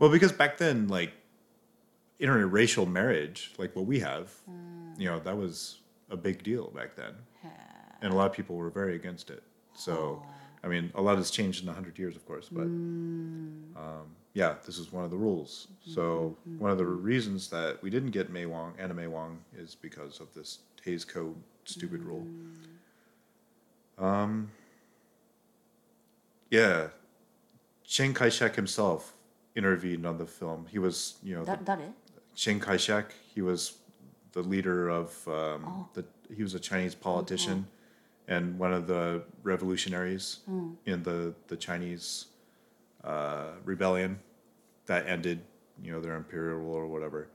[0.00, 1.12] Well, because back then, like
[2.20, 4.98] interracial marriage, like what we have, mm.
[4.98, 5.78] you know, that was
[6.10, 7.14] a big deal back then,
[8.02, 9.44] and a lot of people were very against it.
[9.76, 10.22] So,
[10.64, 14.54] I mean, a lot has changed in a hundred years, of course, but um, yeah,
[14.64, 15.68] this is one of the rules.
[15.86, 19.74] So, one of the reasons that we didn't get May Wong, Anna May Wong, is
[19.74, 22.26] because of this Hays Code stupid rule.
[23.98, 24.50] Um,
[26.50, 26.88] yeah,
[27.84, 29.14] Chiang Kai shek himself
[29.54, 30.66] intervened on the film.
[30.70, 31.92] He was, you know, だ the, 誰
[32.34, 33.78] Chiang Kai shek, he was
[34.32, 35.88] the leader of, um, Oh.
[35.94, 36.04] the,
[36.34, 37.66] he was a Chinese politician
[38.28, 40.38] and one of the revolutionaries
[40.86, 42.26] in the, the Chinese
[43.04, 44.18] uh, rebellion
[44.86, 45.40] that ended,
[45.82, 47.28] you know, their imperial rule or whatever.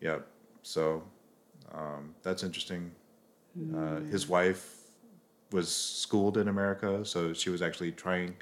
[0.00, 0.18] Yeah.
[0.62, 1.02] So
[1.72, 2.90] um, that's interesting.
[3.74, 4.72] Uh, his wife
[5.52, 8.34] was schooled in America, so she was actually trying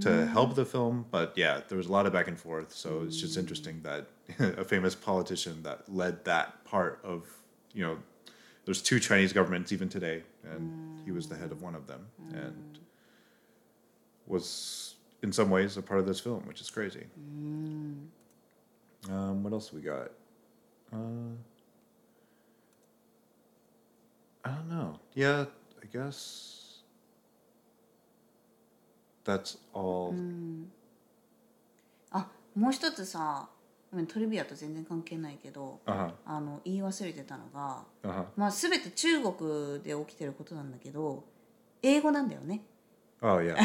[0.00, 1.04] to help the film.
[1.10, 2.72] But yeah, there was a lot of back and forth.
[2.72, 4.06] So it's just interesting that
[4.38, 7.26] a famous politician that led that part of,
[7.74, 7.98] you know,
[8.64, 12.05] there's two Chinese governments even today, and he was the head of one of them,
[12.33, 12.79] and
[14.27, 17.05] was in some ways a part of this film, which is crazy.
[19.09, 20.11] Um, what else we got?
[20.93, 21.33] Uh,
[24.43, 24.99] I don't know.
[25.13, 25.45] Yeah,
[25.81, 26.81] I guess
[29.23, 30.13] that's all.
[32.11, 33.49] あもう一つさごめん
[34.06, 36.12] トリビアと全然関係ないけど Uh huh.
[36.24, 38.24] あの言い忘れてたのが、Uh huh.
[38.36, 41.24] まあ、全て中国で起きてることなんだけど
[41.82, 42.62] 英語なんだよね
[43.22, 43.56] Oh yeah.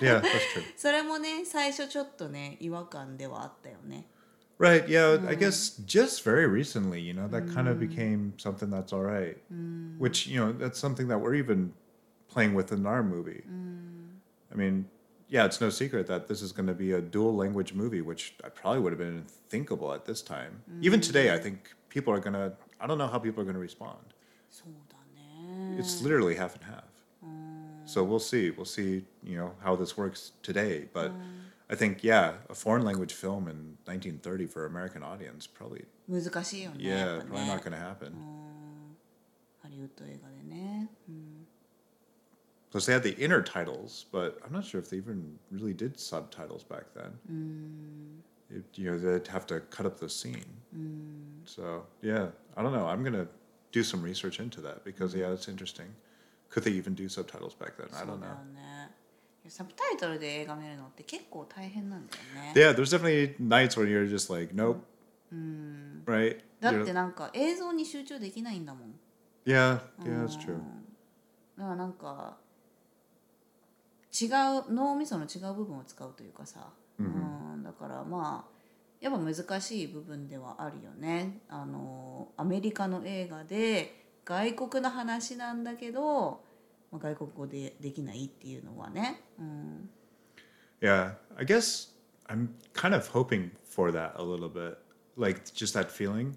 [0.00, 0.62] yeah, that's true.
[0.76, 4.04] それもね最初ちょっとね違和感ではあったよね
[4.58, 4.88] Right.
[4.88, 5.26] Yeah.
[5.26, 9.38] I guess just very recently, you know, that kind of became something that's all right.
[9.98, 11.72] Which you know, that's something that we're even
[12.28, 13.42] playing with in our movie.
[14.52, 14.84] I mean,
[15.29, 18.35] yeah, it's no secret that this is going to be a dual language movie, which
[18.43, 20.61] I probably would have been unthinkable at this time.
[20.81, 22.53] Even today, I think people are going to.
[22.79, 23.97] I don't know how people are going to respond.
[24.51, 26.83] そうだね It's literally half and half.
[27.85, 28.51] So we'll see.
[28.51, 30.87] We'll see, you know, how this works today.
[30.91, 31.11] But
[31.69, 36.97] I think, yeah, a foreign language film in 1930 for American audience probably, 難しいよね yeah,
[36.97, 38.11] やっぱ probably ね not going to happen.
[39.61, 41.38] ハリウッド映画でね、うん、
[42.71, 45.97] Plus, they had the inner titles, but I'm not sure if they even really did
[45.99, 47.11] subtitles back then.
[48.49, 50.43] It, you know, they'd have to cut up the scene.
[51.45, 52.27] So, yeah,
[52.57, 52.85] I don't know.
[52.85, 53.27] I'm going to
[53.71, 55.87] do some research into that because, yeah, it's interesting.
[56.49, 57.87] Could they even do subtitles back then?
[57.93, 58.53] I そう don't だよ know.
[58.53, 58.91] ね
[59.43, 64.79] いやサブタイトルで映画見るのって結構大変なんだよね Yeah, there's definitely nights where you're just like, nope.
[66.05, 66.39] Right?
[66.61, 68.93] だ You're- ってなんか映像に集中できないんだもん
[69.45, 70.57] Yeah, yeah, that's true.
[71.57, 72.37] だからなんか
[74.18, 78.50] 違う脳みその違う部分を使うというかさ、うん、だからまあ
[79.00, 83.94] やっぱ難しい部分ではあるよねあのアメリカの映画で
[84.24, 86.42] 外国の話なんだけど、
[86.92, 89.88] まあ、外国語でできないっていうのはね、うん、
[90.80, 91.88] Yeah, I guess
[92.28, 94.78] I'm kind of hoping for that a little bit.
[95.16, 96.36] Like just that feeling.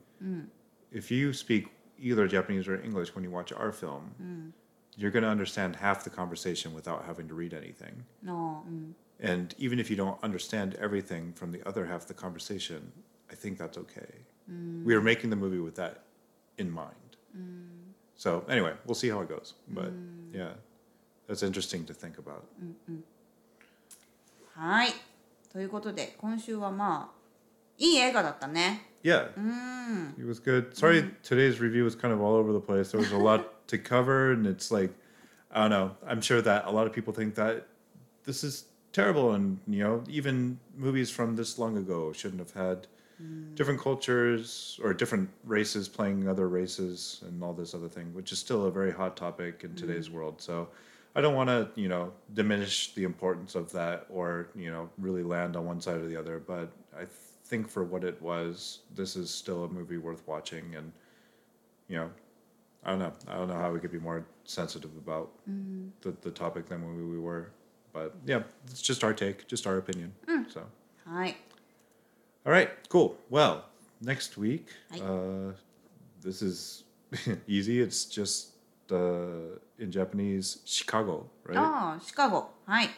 [0.92, 1.68] If you speak
[1.98, 4.54] either Japanese or English when you watch our film,
[4.97, 8.05] you're going to understand half the conversation without having to read anything.
[8.25, 12.93] のうん、 And even if you don't understand everything from the other half of the conversation,
[13.31, 14.25] I think that's okay.
[14.85, 16.05] We are making the movie with that
[16.57, 16.95] in mind.
[18.17, 19.55] So, anyway, we'll see how it goes.
[19.69, 19.93] But
[20.33, 20.53] yeah,
[21.27, 22.45] that's interesting to think about.
[24.55, 24.93] はい
[25.53, 27.19] ということで今週はまあ
[27.79, 30.75] いい映画だったね Yeah, うん it was good.
[30.75, 32.91] Sorry, today's review was kind of all over the place.
[32.91, 34.92] There was a lot to cover, and it's like,
[35.52, 35.96] I don't know.
[36.08, 37.68] I'm sure that a lot of people think that
[38.24, 42.88] this is terrible, and you know, even movies from this long ago shouldn't have had
[43.22, 43.56] mm.
[43.56, 48.40] different cultures or different races playing other races and all this other thing, which is
[48.40, 50.14] still a very hot topic in today's mm.
[50.14, 50.42] world.
[50.42, 50.70] So.
[51.16, 55.22] I don't want to, you know, diminish the importance of that or, you know, really
[55.22, 56.40] land on one side or the other.
[56.40, 57.06] But I
[57.46, 60.74] think for what it was, this is still a movie worth watching.
[60.76, 60.92] And,
[61.88, 62.10] you know,
[62.86, 63.14] I don't know.
[63.28, 65.90] I don't know how we could be more sensitive about mm.
[66.02, 67.52] the, the topic than we, we were.
[67.94, 70.14] But yeah, it's just our take, just our opinion.
[70.28, 70.52] Mm.
[70.52, 70.62] So.
[71.08, 71.38] All right.
[72.46, 72.70] All right.
[72.90, 73.16] Cool.
[73.30, 73.66] Well,
[74.02, 74.68] next week,
[75.02, 75.54] uh,
[76.22, 76.84] this is
[77.48, 77.82] easy.
[77.82, 78.54] It's just
[78.92, 81.58] uh, in Japanese, Chicago, right?
[81.58, 82.50] Oh, Chicago.
[82.68, 82.90] Hi.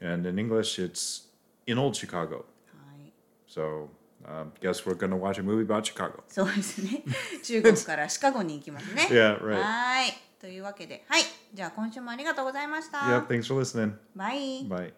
[0.00, 1.28] And in English, it's
[1.66, 2.44] in old Chicago.
[2.72, 3.10] Hi.
[3.46, 3.90] So
[4.26, 6.22] um, guess we're gonna watch a movie about Chicago.
[6.28, 7.02] そうですね
[7.42, 9.52] 中国からシカゴに行きますね Yeah, right.
[9.54, 11.22] はーいというわけではい
[11.54, 13.92] じゃあ今週もありがとうございました Yeah, thanks for listening.
[14.16, 14.90] バイ Bye.